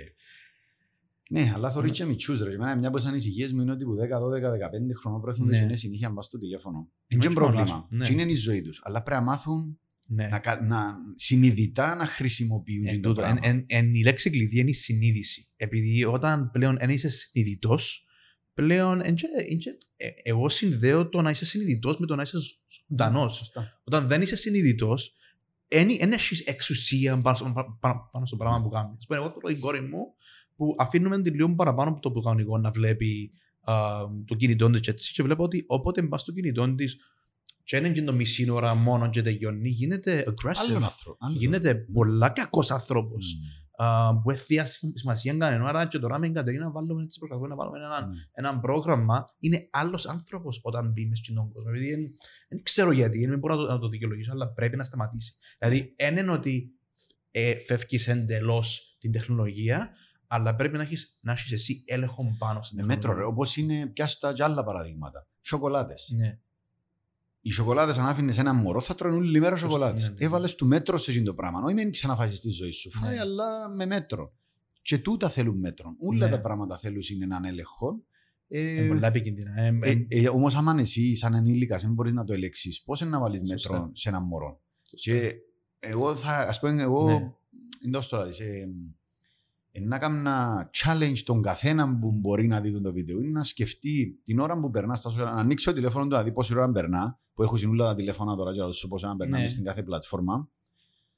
[1.31, 2.48] Ναι, αλλά θωρείς και μητσούς ρε.
[2.48, 5.50] Και εμένα μια από τις ανησυχίες μου είναι ότι που 10, 12, 15 χρονών βρέθονται
[5.50, 5.59] Ναι.
[5.59, 6.78] και είναι συνήθεια μπας στο τηλέφωνο.
[6.78, 7.64] Μα Είναι όχι πρόβλημα.
[7.64, 8.05] μόνο, ναι.
[8.07, 8.81] Και είναι η ζωή τους.
[8.85, 10.27] Αλλά πρέπει να μάθουν Ναι.
[10.27, 13.38] να, κα- να συνειδητά να χρησιμοποιούν Ε, το τούτο, πράγμα.
[13.43, 15.49] εν- εν- εν- η λέξη κλειδί είναι η συνείδηση.
[15.57, 18.07] Επειδή όταν πλέον δεν είσαι συνειδητός,
[18.55, 19.01] πλέον.
[19.05, 22.38] εν και- εν και- ε, εγώ συνδέω το να είσαι συνειδητός με το να είσαι
[22.88, 23.35] ζωντανός.
[23.37, 23.81] Σωστά.
[23.85, 25.15] Όταν δεν είσαι συνειδητός,
[25.69, 28.93] δεν έχεις εξουσία πάνω, στο- πα- πα- πάνω στο πράγμα που κάνεις.
[29.03, 30.15] Α πούμε, εγώ θέλω την κόρη μου
[30.57, 33.75] που αφήνουμε την λίγο παραπάνω από το που κάνω εγώ να βλέπει α,
[34.27, 36.97] το κινητό της έτσι και βλέπω ότι όποτε μπας στο κινητό της
[37.64, 40.83] και δεν είναι το μισή ώρα μόνο και τελειώνει, γίνεται Άλλον aggressive.
[40.85, 41.16] άνθρωπο.
[41.20, 43.27] άλλον Γίνεται πολλά κακός άνθρωπος.
[43.79, 44.20] άνθρωπο.
[44.22, 44.61] που έχει
[44.94, 45.68] σημασία κανένα.
[45.68, 48.11] Άρα και τώρα με την Κατερίνα βάλουμε έτσι προσπαθούμε να βάλουμε ένα, Μμ.
[48.33, 49.25] ένα πρόγραμμα.
[49.38, 51.70] Είναι άλλος άνθρωπος όταν μπει μες στον κόσμο.
[51.70, 52.01] Επειδή δεν,
[52.48, 55.35] δεν ξέρω γιατί, δεν μπορώ να το, να το δικαιολογήσω, αλλά πρέπει να σταματήσει.
[55.59, 56.70] Δηλαδή, δεν είναι ότι
[57.31, 59.90] ε, φεύγεις εντελώς την τεχνολογία,
[60.27, 63.14] αλλά πρέπει να έχεις να έχεις εσύ έλεγχο πάνω στην Με μέτρο, ρε.
[63.16, 63.35] τεχνολογία.
[63.37, 65.27] Όπως είναι, πιάσου τα και άλλα παραδείγματα.
[65.40, 66.12] Σοκολάτες.
[66.16, 66.38] Ναι.
[67.44, 70.02] Οι σοκολάτες αν άφηνες ένα μωρό θα τρώνε όλη μέρα Σωστά, σοκολάτες.
[70.02, 70.24] ναι, ναι, ναι.
[70.24, 71.61] Έβαλες του μέτρο σε εκείνο το πράγμα.
[71.64, 72.90] Όχι μην ξαναφάσεις τη ζωή σου.
[72.90, 73.20] Φάει Ναι.
[73.20, 74.33] αλλά με μέτρο.
[74.83, 75.94] Και τούτα θέλουν μέτρο.
[75.98, 76.33] Όλα Ναι.
[76.33, 78.02] τα πράγματα θέλουν είναι έναν έλεγχο.
[78.48, 79.61] Είναι Ε, πολλά επικίνδυνα.
[79.61, 83.00] Ε, ε, ε, ε, Όμως, άμα εσύ, σαν ενήλικα, δεν μπορείς να το ελέξει, πώς
[83.00, 83.72] είναι να βάλεις Σωστά.
[83.72, 85.11] μέτρο σε έναν μωρό; σωστά.
[85.12, 85.35] Και
[85.78, 87.12] εγώ θα, ας πούμε, εγώ, Ναι.
[87.85, 88.44] είναι τόσο τώρα, σε,
[89.72, 93.42] ε, να κάνω ένα challenge τον καθένα που μπορεί να δει το βίντεο είναι να
[93.42, 96.55] σκεφτεί την ώρα που περνάς στα social, να ανοίξει το τηλέφωνο του να δει πόση
[96.55, 99.49] ώρα περνά, που έχω συνούλα τα τηλέφωνα τώρα και να δώσω πόση ώρα περνάμε Ναι.
[99.49, 100.49] στην κάθε πλατφόρμα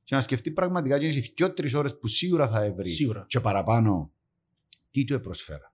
[0.04, 3.24] και να σκεφτεί πραγματικά και έχει δύο-τρει ώρες που σίγουρα θα έβρει Σίγουρα.
[3.28, 4.12] και παραπάνω
[4.90, 5.72] τι του επροσφέρα.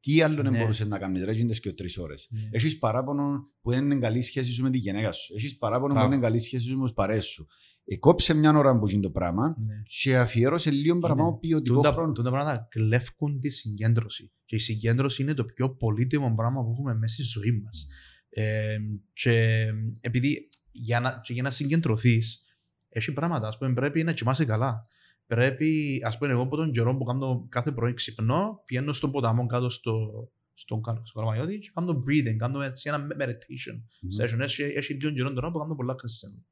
[0.00, 0.58] Τι άλλο δεν Ναι.
[0.58, 2.28] μπορούσες να κάνεις, ρε, γίνονται και τρει ώρες.
[2.30, 2.40] Ναι.
[2.50, 5.34] Έχεις παράπονο που δεν είναι καλή σχέση σου με τη γυναίκα σου.
[5.36, 6.08] Έχεις παράπονο που Μπράβο.
[6.08, 7.46] δεν είναι καλή σχέση σου με τους παρέ σου.
[7.84, 9.74] Εκόψε μια ώρα που γίνει το πράγμα Ναι.
[10.00, 12.12] και αφιέρωσε λίγο παραπάνω ποιοτικό Τούτα, χρόνο.
[12.12, 14.32] τούτα πράγματα κλέφκουν τη συγκέντρωση.
[14.44, 17.86] Και η συγκέντρωση είναι το πιο πολύτιμο πράγμα που έχουμε μέσα στη ζωή μας.
[18.34, 18.78] Ε,
[19.12, 19.66] και
[20.00, 22.42] επειδή για να, και για να συγκεντρωθείς,
[22.88, 23.48] έχει πράγματα.
[23.48, 24.82] Α πούμε, πρέπει να κοιμάσαι καλά.
[25.26, 29.46] Πρέπει, ας πούμε, εγώ από τον καιρό που κάνω κάθε πρωί ξυπνώ, πηγαίνω στον ποταμό
[29.46, 30.10] κάτω στο,
[30.54, 34.08] στον Κα- στο Καλαμαγιώτη και κάνω breathing, κάνω έτσι ένα meditation Μμμ.
[34.20, 34.38] session.
[34.40, 36.42] Έχει, έχει λίγο καιρό τώρα που κάνω πολλά consistent.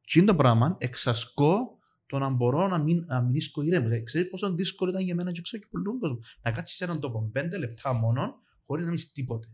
[0.00, 4.02] Και είναι το πράγμα, εξασκώ το να μπορώ να μην, να μην ίσκω ηρέμος.
[4.04, 6.18] Ξέρεις πόσο δύσκολο ήταν για μένα και ξέρω και πολλούς κόσμο.
[6.42, 8.34] Να κάτσεις σε έναν τόπο πέντε λεπτά μόνο,
[8.66, 9.48] χωρίς να μείνεις τίποτε.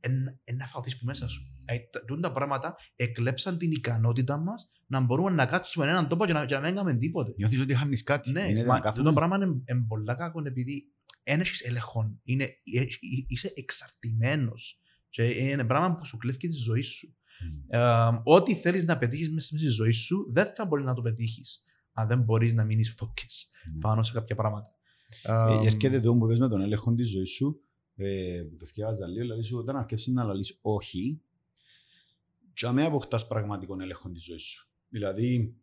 [0.00, 1.42] Εν, εν να φαωθείς που μέσα σου.
[1.64, 6.08] Ε, τα- τούτα τα πράγματα εκλέψαν την ικανότητα μας να μπορούμε να κάτσουμε σε έναν
[6.08, 7.32] τόπο και να, και να μην κάνουμε τίποτε.
[7.36, 8.30] Νιώθεις ότι χάνεις κάτι.
[8.30, 9.12] Ναι, Είναι μα να το κάθομαι.
[9.12, 10.84] πράγμα είναι, είναι πολλά κακό επειδή
[11.24, 12.18] δεν έχεις έλεγχο.
[12.22, 12.86] Είναι, ε- ε-
[13.26, 14.80] είσαι εξαρτημένος.
[15.08, 17.14] Και είναι πράγμα που σου κλέβει τη ζωή σου.
[17.42, 17.74] Μμ.
[17.76, 21.64] Ε, ό,τι θέλεις να πετύχεις μέσα στη ζωή σου δεν θα μπορείς να το πετύχεις
[21.92, 23.78] αν δεν μπορείς να μείνεις focus Ναι.
[23.80, 24.68] πάνω σε κάποια πράγματα.
[25.22, 27.60] Ε, Έρχεται το που πες με τον έλεγχο της ζωής σου,
[28.00, 31.20] ε, που το θυκεύαζα λίγο, δηλαδή σου όταν αρκεύσεις να λαλείς όχι,
[32.54, 34.68] και αμέ αποκτάς πραγματικό έλεγχο της ζωής σου.
[34.88, 35.54] Δηλαδή,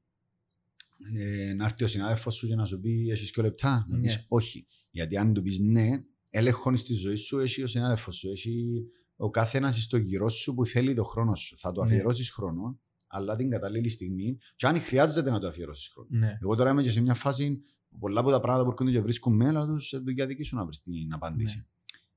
[1.18, 4.16] ε, να έρθει ο συνάδελφος σου και να σου πει έχεις και λεπτά, να πεις
[4.16, 4.26] Ναι.
[4.28, 4.66] όχι.
[4.92, 8.84] Γιατί αν του πεις ναι, έλεγχο στη ζωή σου έχει ο συνάδελφος σου, έχει
[9.16, 11.58] ο κάθε ένας στο γύρω σου που θέλει το χρόνο σου.
[11.60, 11.92] Θα το Ναι.
[11.94, 16.10] αφιερώσεις χρόνο, αλλά την κατάλληλη στιγμή, και αν χρειάζεται να το αφιερώσεις χρόνο.
[16.12, 16.38] Ναι.
[16.42, 19.02] Εγώ τώρα είμαι και σε μια φάση που πολλά από τα πράγματα που έρχονται και
[19.02, 21.58] βρίσκουν με, αλλά τους ε, δουλειά δική σου να βρεις την απάντηση.
[21.58, 21.64] Ναι.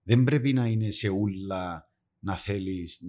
[0.03, 3.01] Δεν πρέπει να είναι σε ούλα να θέλεις...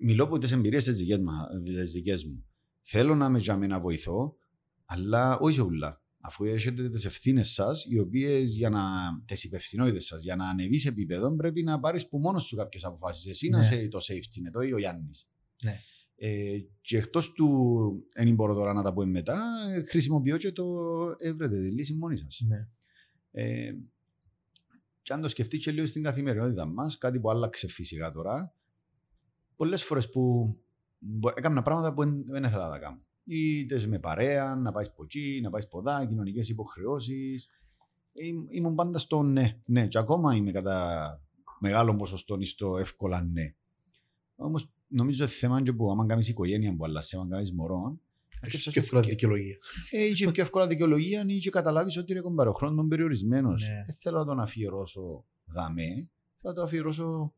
[0.00, 2.44] Μιλώ από τις εμπειρίες τις δικές, μα- τις δικές μου.
[2.82, 4.36] Θέλω να είμαι για μένα να βοηθώ,
[4.84, 6.02] αλλά όχι σε ούλα.
[6.20, 8.82] Αφού έχετε τις ευθύνες σας, οι οποίες για να...
[9.24, 13.26] τις υπευθυνότητες σας, για να ανεβείς επίπεδο, πρέπει να πάρεις που μόνος σου κάποιες αποφάσεις.
[13.26, 13.64] Εσύ να Ναι.
[13.64, 15.28] είσαι το safety net, ή ο Γιάννης.
[15.62, 15.80] Ναι.
[16.20, 17.48] Ε, και εκτός του,
[18.14, 20.64] δεν μπορώ τώρα να τα πω μετά, ε, χρησιμοποιώ και το
[21.18, 22.40] έβρετε τη λύση μόνοι σας.
[22.48, 22.68] Ναι.
[23.30, 23.72] Ε,
[25.08, 28.54] και αν το σκεφτείς και λίγο στην καθημερινότητα μας, κάτι που άλλαξε φυσικά τώρα,
[29.56, 30.54] πολλές φορές που
[30.98, 33.00] μπο- έκανα πράγματα που δεν δεν ήθελα να τα κάνω.
[33.24, 37.50] Είτε με παρέα, να πάεις εκεί, να πάεις ποδά, κοινωνικές υποχρεώσεις.
[38.48, 39.60] Ήμουν πάντα στο ναι.
[39.64, 41.20] Ναι, και ακόμα είμαι κατά
[41.58, 43.54] μεγάλο ποσοστό στο εύκολα ναι.
[44.36, 48.00] Όμως νομίζω ότι θέμα είναι και που άμα κάνεις οικογένεια που αλλάζει, άμα κάνεις μωρό,
[48.40, 49.56] Έχεις και εύκολα δικαιολογία.
[49.90, 52.88] ε, ή και πιο εύκολα δικαιολογία ή και καταλάβεις ότι ρε κομπάρε, ο χρόνος είναι
[52.88, 53.68] περιορισμένος.
[53.68, 53.82] Ναι.
[53.86, 56.10] Δεν θέλω να τον αφιερώσω δαμέ,
[56.42, 57.34] θα το αφιερώσω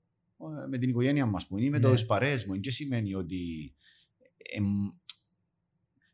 [0.65, 1.89] ε, με την οικογένεια μας που είναι ή με Ναι.
[1.89, 2.05] ναι.
[2.05, 2.53] παρέες μου.
[2.63, 3.75] Δεν σημαίνει ότι.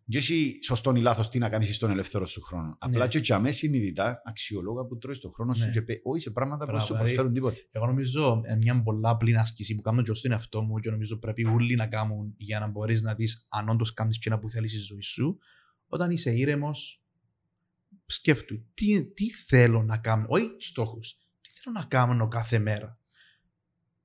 [0.08, 2.76] Εμ, δεν έχει σωστό ή λάθος τι να κάνεις στον ελεύθερο σου χρόνο.
[2.80, 3.08] Απλά Ναι.
[3.08, 5.70] και για μέ συνειδητά αξιολόγα που τρώει τον χρόνο σου Ναι.
[5.70, 7.68] και πει, όχι σε πράγματα που Μπράβο, σου δηλαδή, προσφέρουν τίποτε.
[7.70, 11.18] Εγώ νομίζω ε, μια πολλά απλή άσκηση που κάνω και στον εαυτό μου και νομίζω
[11.18, 14.50] πρέπει όλοι να κάνουν για να μπορείς να δεις αν όντως κάνεις και ένα που
[14.50, 15.38] θέλεις στη ζωή σου.
[15.88, 17.02] Όταν είσαι ήρεμος,
[18.06, 21.18] σκέφτου τι, τι θέλω να κάνω, όχι στόχους.
[21.40, 22.98] Τι θέλω να κάνω κάθε μέρα.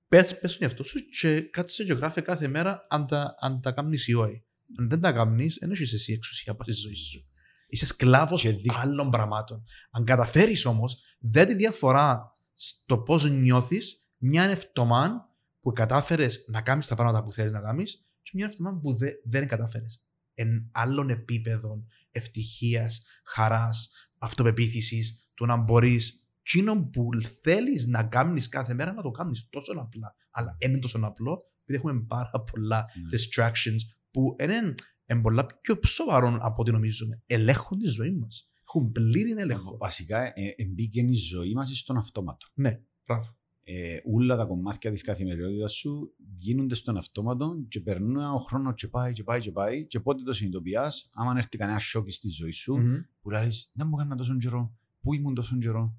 [0.07, 3.71] Πες, πες στον εαυτό σου και κάτσε και γράφε κάθε μέρα αν τα, αν τα
[3.71, 4.43] κάνεις ή όχι.
[4.79, 7.25] Αν δεν τα κάνεις, δεν έχεις εσύ εξουσία από τη ζωή σου.
[7.67, 9.63] Είσαι σκλάβος Και δι- άλλων πραγμάτων.
[9.91, 15.25] Αν καταφέρεις όμως, δεν τη διαφορά στο πώς νιώθεις μια ευτομάν
[15.61, 19.09] που κατάφερες να κάνεις τα πράγματα που θέλεις να κάνεις και μια ευτομάν που δε,
[19.23, 20.05] δεν κατάφερες.
[20.35, 27.09] Εν άλλων επίπεδων ευτυχίας, χαράς, αυτοπεποίθησης, του να μπορείς εκείνο που
[27.41, 30.15] θέλεις να κάνεις κάθε μέρα να το κάνεις τόσο απλά.
[30.31, 33.17] Αλλά δεν είναι τόσο απλό επειδή έχουμε πάρα πολλά Ναι.
[33.17, 33.79] distractions
[34.11, 34.73] που είναι,
[35.05, 37.21] είναι πολλά πιο σοβαρό από ό,τι νομίζουμε.
[37.27, 38.51] Ελέγχουν τη ζωή μας.
[38.67, 39.77] Έχουν πλήρη έλεγχο.
[39.77, 42.47] Βασικά, ε, εμπήκε η ζωή μας στον αυτόματο.
[42.53, 43.35] Ναι, μπράβο.
[43.63, 48.87] ε, όλα τα κομμάτια της καθημερινότητας σου γίνονται στον αυτόματο και περνούν ο χρόνος και
[48.87, 49.85] πάει και πάει και πάει.
[49.87, 50.73] Και πότε το συνειδητοποιεί,
[51.13, 52.95] άμα έρθει κανένα σοκ στη ζωή σου, Μμμ.
[53.21, 55.95] που λέει Δεν μου έκανα τόσο καιρό, πού ήμουν τόσο καιρό.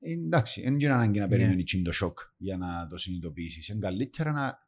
[0.00, 1.30] Ε, εντάξει, δεν είναι ανάγκη να Ναι.
[1.30, 1.80] περιμένεις yeah.
[1.84, 3.68] το σοκ για να το συνειδητοποιήσεις.
[3.68, 4.65] Είναι καλύτερα να.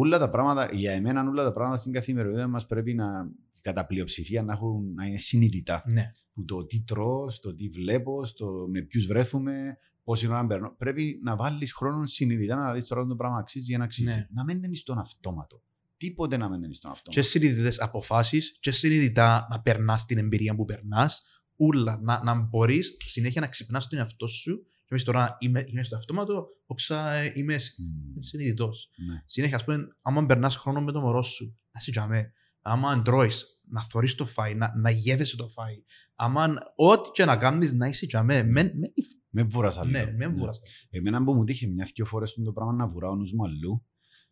[0.00, 3.30] Όλα τα πράγματα, για εμένα, όλα τα πράγματα στην καθημερινότητα μας πρέπει να,
[3.60, 8.24] κατά πλειοψηφία, να, έχουν, να είναι συνειδητά Ναι, που το τι τρώω, στο τι βλέπω,
[8.24, 10.74] στο με ποιους βρέθουμε, πόση ώρα παίρνω.
[10.78, 14.14] Πρέπει να βάλεις χρόνο συνειδητά να δεις τώρα το πράγμα αξίζει για να αξίζει.
[14.14, 14.26] Ναι.
[14.30, 15.62] Να μην είναι στον αυτόματο.
[15.96, 17.30] Τίποτε να μην είναι στον και αυτόματο.
[17.30, 21.22] συνειδητές αποφάσεις, και συνειδητά να περνάς την εμπειρία που περνάς.
[21.56, 24.66] Ούλα, να, να μπορείς συνέχεια να ξυπνάς τον εαυτό σου.
[24.88, 28.20] Και εμείς τώρα είμαι, είμαι στο αυτόματο, όξα ε, είμαι Μμμ.
[28.20, 28.90] συνειδητός.
[29.08, 29.22] Ναι.
[29.26, 32.32] Συνέχεια, ας πούμε, άμα περνάς χρόνο με το μωρό σου, να είσαι τζαμέ.
[32.62, 33.30] Άμα τρώει,
[33.70, 35.82] να θωρείς το φάι, να, να γεύεσαι το φάι.
[36.14, 38.42] Άμα ό,τι και να κάνεις, να είσαι τζαμέ.
[38.42, 38.92] Μεν, μεν,
[39.28, 39.98] Με βούρασα λίγο.
[40.04, 40.60] ναι, με βουράς.
[40.90, 43.84] Εμένα που μου τύχε μια-δυο φορές το πράγμα να βουράω νους μου αλλού,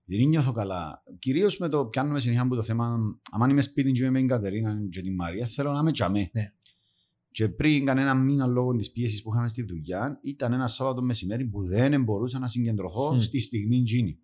[0.04, 1.02] δεν νιώθω καλά.
[1.18, 2.96] Κυρίως με το πιάνουμε συνέχεια από το θέμα,
[3.40, 6.30] αν είμαι σπίτι και είμαι με την Κατερίνα και την Μαρία, θέλω να είμαι τζαμέ.
[6.32, 6.52] Ναι.
[7.36, 11.44] Και πριν κανένα μήνα λόγω της πίεσης που είχαμε στη δουλειά, ήταν ένα Σάββατο μεσημέρι
[11.44, 13.18] που δεν μπορούσα να συγκεντρωθώ Μμ.
[13.18, 14.18] στη στιγμή εκείνη.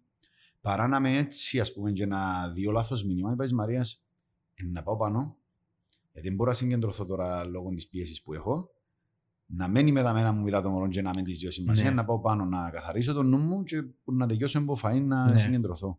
[0.60, 4.04] Παρά να είμαι έτσι, ας πούμε, και να δει λάθος μήνυμα, είπα της Μαρίας,
[4.72, 5.36] να πάω πάνω,
[6.12, 8.70] γιατί δεν μπορώ να συγκεντρωθώ τώρα λόγω της πίεσης που έχω.
[9.46, 11.88] Να μένει με τα μένα μου μιλά το μωρό και να μην της δύο σημασία,
[11.88, 11.94] Ναι.
[11.96, 15.30] να πάω πάνω να καθαρίσω το νου μου και που να τελειώσω από φαΐ να
[15.30, 15.38] Ναι.
[15.38, 15.98] συγκεντρωθώ.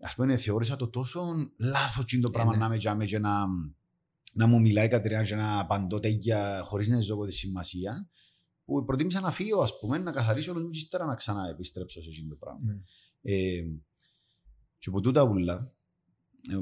[0.00, 1.22] Α πούμε, θεώρησα το τόσο
[1.58, 2.58] λάθος το πράγμα ναι.
[2.58, 3.46] να είμαι τζάμε και να,
[4.34, 8.08] να μου μιλάει η Κατερίνα και να απαντώ τέτοια χωρίς να ζω από τη σημασία.
[8.64, 12.08] Που προτίμησα να φύγω, ας πούμε, να καθαρίσω όλο μου και ύστερα να ξαναεπιστρέψω σε
[12.10, 12.60] αυτό το πράγμα.
[12.64, 12.80] Ναι.
[13.22, 13.64] Ε,
[14.78, 15.74] και από τούτα ούλα,
[16.50, 16.56] ε,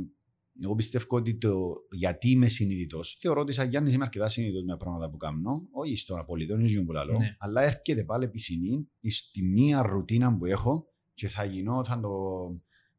[0.62, 4.70] εγώ πιστεύω ότι το γιατί είμαι συνειδητός, θεωρώ ότι σαν Γιάννης είμαι αρκετά συνειδητός με
[4.70, 7.36] τα πράγματα που κάνω, όχι στον απολύτω, δεν είναι που λέω, Ναι.
[7.38, 12.10] αλλά έρχεται πάλι πισινή στη μία ρουτίνα που έχω και θα γίνω, θα το.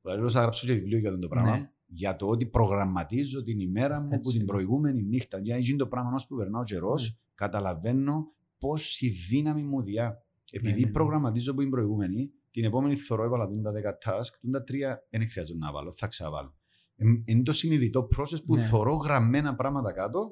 [0.02, 1.58] Δηλαδή, θα γράψω και βιβλίο για αυτό το πράγμα.
[1.58, 1.73] Ναι.
[1.94, 4.46] Για το ότι προγραμματίζω την ημέρα μου Έτσι από την είναι.
[4.46, 5.40] προηγούμενη νύχτα.
[5.40, 7.16] Γιατί είναι το πράγμα όσο που περνά ο καιρός, Ναι.
[7.36, 10.24] καταλαβαίνω πόση δύναμη μου διά.
[10.52, 10.92] Επειδή ναι, ναι.
[10.92, 13.76] προγραμματίζω από την προηγούμενη, την επόμενη θωρώ έβαλα τούν τα 10
[14.10, 16.56] task, τούν τα τρία δεν χρειάζεται να βάλω, θα ξαβάλω.
[16.96, 18.64] Ε, είναι το συνειδητό process που Ναι.
[18.64, 20.30] θωρώ γραμμένα πράγματα κάτω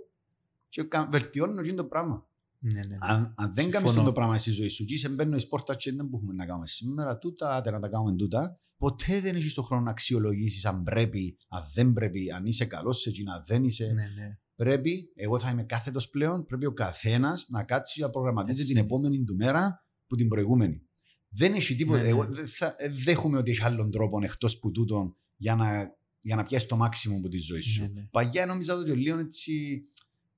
[0.70, 2.28] και κα- βελτιώνω εκείνο το πράγμα.
[2.64, 2.97] Ναι, ναι.
[2.99, 4.03] Αν, αν δεν κάνεις Συμφωνώ.
[4.07, 6.68] το πράγμα στη ζωή σου και είσαι μπαίνω εις πόρτα και δεν μπορούμε να κάνουμε
[6.68, 10.84] σήμερα τούτα, άντε να τα κάνουμε τούτα, ποτέ δεν έχεις τον χρόνο να αξιολογήσεις αν
[10.84, 13.86] πρέπει, αν δεν πρέπει, αν είσαι καλός σε εκείνα, αν δεν είσαι.
[13.86, 14.38] ναι, ναι.
[14.55, 18.74] Πρέπει, εγώ θα είμαι κάθετος πλέον, πρέπει ο καθένας να κάτσει και να προγραμματίζει Έτσι
[18.74, 18.86] την είναι.
[18.86, 20.82] επόμενη του μέρα που την προηγούμενη.
[21.30, 21.97] Δεν έχει τίποτα.
[21.97, 22.09] Ναι, ναι.
[22.09, 26.36] Εγώ δεν θα, ε, δέχομαι ότι έχει άλλον τρόπο εκτός που τούτον για να, για
[26.36, 27.82] να πιάσει το μάξιμο από τη ζωή σου.
[27.82, 28.07] Ναι, ναι.
[28.12, 29.82] Παγιά νόμιζα το και λίγο έτσι.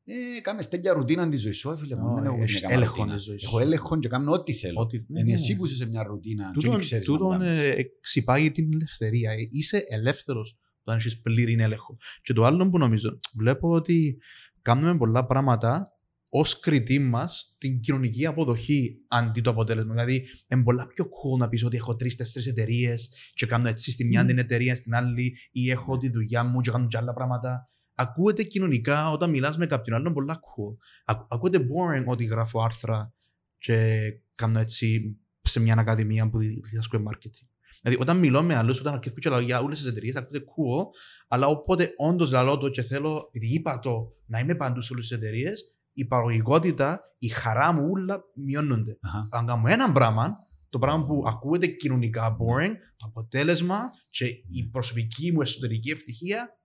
[0.05, 2.07] Ε, κάμε στέλια ρουτίνα τη ζωή σου, ε, φίλε μου.
[2.11, 3.15] Ω, δεν έχω έχεις να κάνω έλεγχο ρουτίνα.
[3.15, 3.63] της ζωής Έχω σου.
[3.65, 4.79] έλεγχο και κάνω ό,τι θέλω.
[4.81, 5.33] Ότι, ναι, Είναι ναι.
[5.33, 7.59] εσύ που είσαι σε μια ρουτίνα και Τούτον, δεν ξέρεις να το τούτον κάνεις.
[7.59, 9.31] ε, εξυπάγει την ελευθερία.
[9.31, 11.97] Ε, Είσαι ελεύθερος όταν έχεις πλήρη έλεγχο.
[12.21, 14.17] Και το άλλο που νομίζω, βλέπω ότι
[14.61, 15.83] κάνουμε πολλά πράγματα
[16.29, 19.91] ως κριτή μας την κοινωνική αποδοχή αντί το αποτέλεσμα.
[19.93, 24.05] Δηλαδή, είναι πολλά πιο cool να πεις ότι έχω τρει-τέσσερι εταιρείες και κάνω έτσι στη
[24.05, 24.27] μια Μμμ.
[24.27, 27.67] την εταιρεία, στην άλλη, ή έχω τη δουλειά μου και κάνω και άλλα πράγματα.
[27.95, 30.77] Ακούεται κοινωνικά όταν μιλάς με κάποιον άλλον πολλά cool.
[31.05, 33.13] Ακού- Ακούεται boring ότι γράφω άρθρα
[33.57, 33.99] και
[34.35, 37.47] κάνω έτσι σε μια ακαδημία που δι- διδάσκω marketing.
[37.81, 40.85] Δηλαδή, όταν μιλώ με άλλους, όταν αρκεύω και λέω για όλες τις εταιρείες, ακούτε cool,
[41.27, 45.07] αλλά όποτε όντως λαλώ το και θέλω, επειδή είπα το, να είμαι παντού σε όλες
[45.07, 48.97] τις εταιρείες, η παραγωγικότητα, η χαρά μου, όλα μειώνονται.
[49.01, 49.27] Αχα.
[49.31, 50.35] Αν κάνω ένα πράγμα,
[50.69, 53.79] το πράγμα που ακούγεται κοινωνικά boring, το αποτέλεσμα
[54.09, 56.45] και η προσωπική μου εσωτερική ευτυχία, Ναι.
[56.45, 56.51] τσιπάνω.
[56.51, 56.62] Εγώ-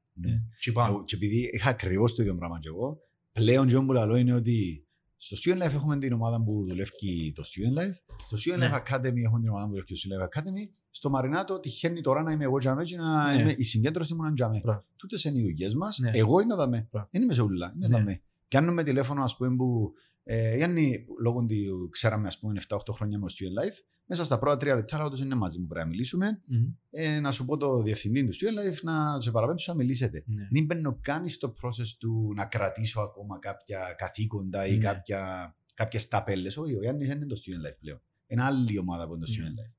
[1.05, 3.01] Και επειδή είχα ακριβώς το ίδιο πράγμα και εγώ,
[3.33, 7.43] πλέον και που λέω είναι ότι στο Student Life έχουμε την ομάδα που δουλεύει το
[7.47, 8.15] Student Life.
[8.27, 8.71] Στο Student Ναι.
[8.73, 10.69] Life Academy έχουμε την ομάδα που δουλεύει το Student Life Academy.
[10.91, 13.41] Στο Μαρινάτο τυχαίνει τώρα να είμαι εγώ τζαμέ και να Ναι.
[13.41, 14.61] είμαι η συγκέντρωση μου να είναι τζαμέ.
[14.65, 14.85] Μπράβο.
[14.97, 15.99] Τούτες είναι οι δουλειές μας.
[15.99, 16.11] Ναι.
[16.15, 16.89] Εγώ είμαι δαμέ.
[16.91, 17.09] Μπράβο.
[17.11, 17.73] Δεν είμαι σε ούλα.
[17.77, 17.97] Είμαι Ναι.
[17.97, 18.23] δαμέ.
[18.49, 19.93] Πιάνουμε τηλέφωνο, ας πούμε, που
[20.23, 23.77] ε, Γιάννη, λόγω ότι ξέραμε, ας πούμε, 7-8 χρόνια με το Student Life,
[24.07, 26.65] μέσα στα πρώτα τρία λεπτά, αλλά τους είναι μαζί μου πρέπει να μιλήσουμε, Μμμ.
[26.91, 30.25] ε, να σου πω το διευθυντή του Student Life να σε παραπέμψω να μιλήσετε.
[30.27, 30.49] Ναι.
[30.51, 34.79] Δεν μπαίνω καν στο process του να κρατήσω ακόμα κάποια καθήκοντα ή Ναι.
[34.79, 36.57] κάποια, κάποιες ταπέλες.
[36.57, 38.01] Όχι, ο Γιάννης είναι το Student Life πλέον.
[38.27, 39.63] Είναι άλλη ομάδα από το Student Ναι.
[39.63, 39.75] Life.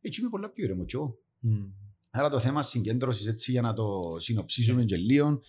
[0.00, 1.18] Έτσι είμαι πολλά πιο ήρεμο κι εγώ.
[1.38, 1.64] Μμ.
[2.10, 5.40] Άρα το θέμα συγκέντρωσης έτσι για να το συνοψίσουμε και λίγο.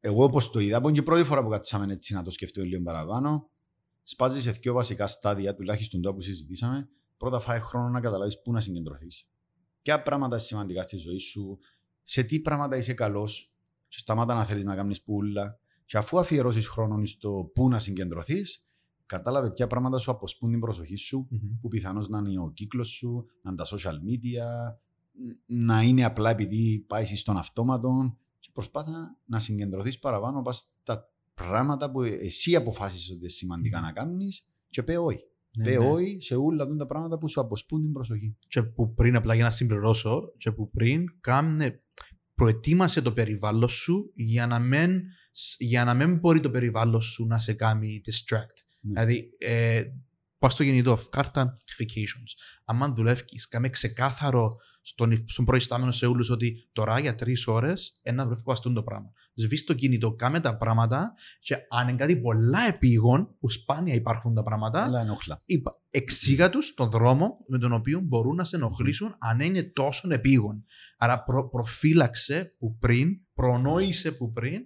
[0.00, 2.30] Εγώ όπως το είδα, που είναι και η πρώτη φορά που κάτσαμε έτσι να το
[2.30, 3.50] σκεφτούμε λίγο παραπάνω,
[4.02, 6.88] σπάζεις σε δύο βασικά στάδια, τουλάχιστον τώρα που συζητήσαμε.
[7.16, 9.28] Πρώτα φάει χρόνο να καταλάβεις πού να συγκεντρωθείς.
[9.82, 11.58] Ποια πράγματα είναι σημαντικά στη ζωή σου,
[12.04, 13.52] σε τι πράγματα είσαι καλός
[13.88, 15.58] και σταμάτα να θέλεις να κάνεις πουλά.
[15.84, 18.64] Και αφού αφιερώσεις χρόνο στο πού να συγκεντρωθείς,
[19.06, 21.58] κατάλαβε ποια πράγματα σου αποσπούν την προσοχή σου, Μμμ.
[21.60, 24.46] που πιθανώς να είναι ο κύκλος σου, να είναι τα social media,
[25.46, 28.16] να είναι απλά επειδή πάει στον αυτόματο
[28.48, 33.92] και προσπάθα να συγκεντρωθείς παραπάνω πας στα πράγματα που εσύ αποφάσισες ότι είναι σημαντικά να
[33.92, 35.24] κάνεις και πέ όχι.
[35.56, 35.88] Ναι, Πέ ναι.
[35.88, 38.36] όχι σε όλα αυτά τα πράγματα που σου αποσπούν την προσοχή.
[38.48, 41.82] και που πριν, απλά για να συμπληρώσω, και που πριν κάμνε,
[42.34, 45.02] προετοίμασε το περιβάλλον σου για να μην,
[45.58, 48.64] για να μην μπορεί το περιβάλλον σου να σε κάνει distract.
[48.80, 48.92] Ναι.
[48.92, 49.82] Δηλαδή, ε,
[50.38, 52.32] πας στο κινητό, κάρτα notifications.
[52.64, 54.56] Αν δουλεύεις, κάμε ξεκάθαρο
[54.88, 59.12] στον, στον προϊστάμενο σε όλους ότι τώρα για τρεις ώρες ένα δουλεύω αστούν το πράγμα.
[59.34, 64.34] Σβήσει το κινητό, κάμε τα πράγματα και αν είναι κάτι πολλά επίγον, που σπάνια υπάρχουν
[64.34, 65.42] τα πράγματα, Αλλά ενοχλά.
[65.44, 70.08] είπα, εξήγα τους τον δρόμο με τον οποίο μπορούν να σε ενοχλήσουν αν είναι τόσο
[70.12, 70.64] επίγον.
[70.98, 74.60] Άρα προ, προφύλαξε που πριν, προνόησε που πριν,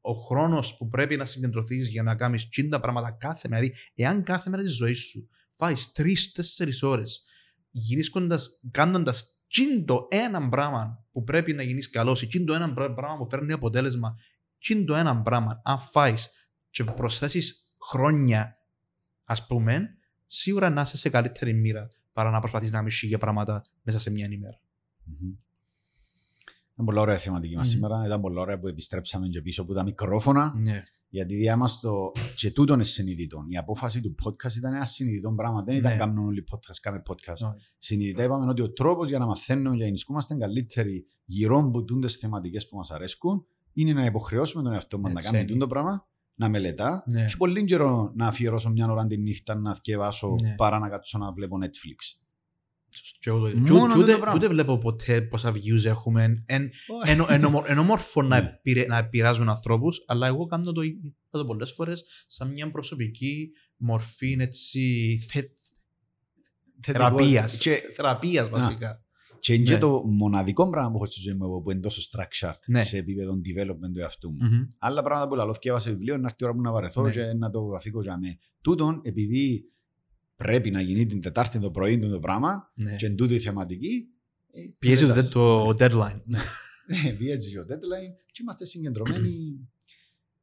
[0.00, 3.60] ο χρόνος που πρέπει να συγκεντρωθείς για να κάνεις τσίντα πράγματα κάθε μέρα.
[3.60, 7.24] Δηλαδή, εάν κάθε μέρα της ζωής σου φάεις τρει-τέσσερι ώρες
[8.70, 13.26] κάνοντας τσίντο ένα πράγμα που πρέπει να γίνεις καλός ή τσίντο ένα πρά- πράγμα που
[13.30, 14.18] φέρνει αποτέλεσμα,
[14.58, 16.30] τσίντο ένα πράγμα, αν φάεις
[16.70, 18.50] και προσθέσεις χρόνια,
[19.24, 19.88] ας πούμε,
[20.26, 24.10] σίγουρα να είσαι σε καλύτερη μοίρα παρά να προσπαθείς να μισείς για πράγματα μέσα σε
[24.10, 24.60] μια ημέρα.
[25.04, 25.36] Μμμ.
[26.74, 27.72] Ήταν πολλά ωραία θεματική μας Μμμ.
[27.72, 28.02] σήμερα.
[28.06, 30.52] Ήταν πολλά ωραία που επιστρέψαμε και πίσω από τα μικρόφωνα.
[30.56, 30.82] Ναι.
[31.08, 33.44] Γιατί διά μας το και τούτον είναι συνειδητό.
[33.48, 35.62] Η απόφαση του podcast ήταν ένα συνειδητό πράγμα.
[35.62, 35.98] Δεν ήταν Ναι.
[35.98, 37.32] κάνουμε όλοι podcast, κάμε podcast.
[37.48, 37.64] Όχι.
[37.78, 42.14] Συνειδητά είπαμε ότι ο τρόπος για να μαθαίνουμε και να ενισχύμαστε καλύτεροι γύρω από τούντες
[42.16, 45.52] θεματικές που μας αρέσκουν είναι να υποχρεώσουμε τον εαυτό μας να Έτσι κάνει είναι.
[45.52, 47.02] τούτο πράγμα, να μελετά.
[47.06, 47.24] Ναι.
[47.24, 50.54] Και πολύ καιρό να αφιερώσω μια ώρα τη νύχτα να θυκευάσω Ναι.
[50.54, 52.21] παρά να κάτσω να βλέπω Netflix.
[53.32, 54.30] Ούτε- τούτο και ούτε- πράγμα.
[54.30, 56.42] και ούτε βλέπω ποτέ πόσα views έχουμε.
[56.46, 56.70] Εν,
[57.04, 58.48] ενώ, ενώ, ενώ μόρφο να, Ναι.
[58.48, 60.82] επηρε- να επηρεάζουν ανθρώπους, αλλά εγώ κάνω το,
[61.30, 65.40] το πολλές φορές σαν μια προσωπική μορφή έτσι, θε,
[66.84, 67.04] Θετικό.
[67.04, 67.58] θεραπείας.
[67.58, 69.04] Και Θεραπείας βασικά.
[69.38, 69.78] Και είναι και Ναι.
[69.78, 72.82] το μοναδικό πράγμα που έχω στη ζωή μου εγώ που είναι τόσο structured Ναι.
[72.82, 74.38] σε επίπεδο development του εαυτού μου.
[74.40, 74.62] Μμμ.
[74.78, 77.10] Άλλα πράγματα που λαλώ θυκεύασα βιβλίο είναι να έρθει η ώρα μου να βαρεθώ Ναι.
[77.10, 78.38] και να το αφήκω για μέ.
[78.60, 79.64] Τούτον, επειδή
[80.42, 82.96] πρέπει να γίνει την Τετάρτη το πρωί του το πράγμα Ναι.
[82.96, 84.08] και εν τούτη η θεματική,
[84.52, 85.28] ε, Πιέζει το, πετάς.
[85.30, 86.20] το deadline.
[86.86, 89.58] Ναι, πιέζει και ο deadline και είμαστε συγκεντρωμένοι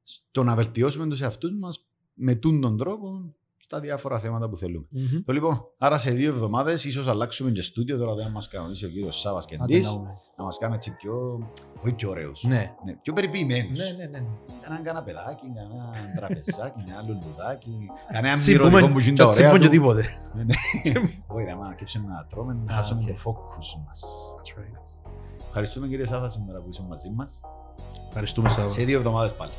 [0.04, 3.36] στο να βελτιώσουμε τους εαυτούς μας με τούν τον τρόπο
[3.72, 4.86] στα διάφορα θέματα που θέλουμε.
[4.90, 5.24] Μμμ.
[5.26, 8.90] Το λοιπόν, άρα σε δύο εβδομάδες ίσως αλλάξουμε και στούντιο, τώρα δεν μας κανονίσει ο
[8.90, 10.10] κύριος Σάβας Άντε Κεντής, να δούμε.
[10.38, 11.40] να μας κάνουμε έτσι πιο,
[11.84, 12.72] όχι πιο ωραίους, Ναι.
[12.86, 13.80] ναι, πιο περιποιημένους.
[13.80, 14.26] Ναι, ναι, ναι.
[14.62, 17.76] Κανένα καναπεδάκι, κανένα τραπεζάκι, κανένα λουλουδάκι,
[18.14, 19.72] κανένα Τσιμπούμε- μυρωδικό που γίνει τα και ωραία τσιμπούν και του.
[19.72, 20.04] τίποτε.
[20.36, 20.54] Ναι, ναι.
[21.36, 23.08] Όχι ρε, μα να κέψουμε να τρώμε, να Α, χάσουμε οκ.
[23.08, 24.04] το focus μας.
[24.38, 24.82] That's right.
[25.48, 27.42] Ευχαριστούμε κύριε Σάβα σήμερα που είσαι μαζί μας.
[28.08, 28.68] Ευχαριστούμε, Σάβα.
[28.68, 29.52] Σε δύο εβδομάδες πάλι.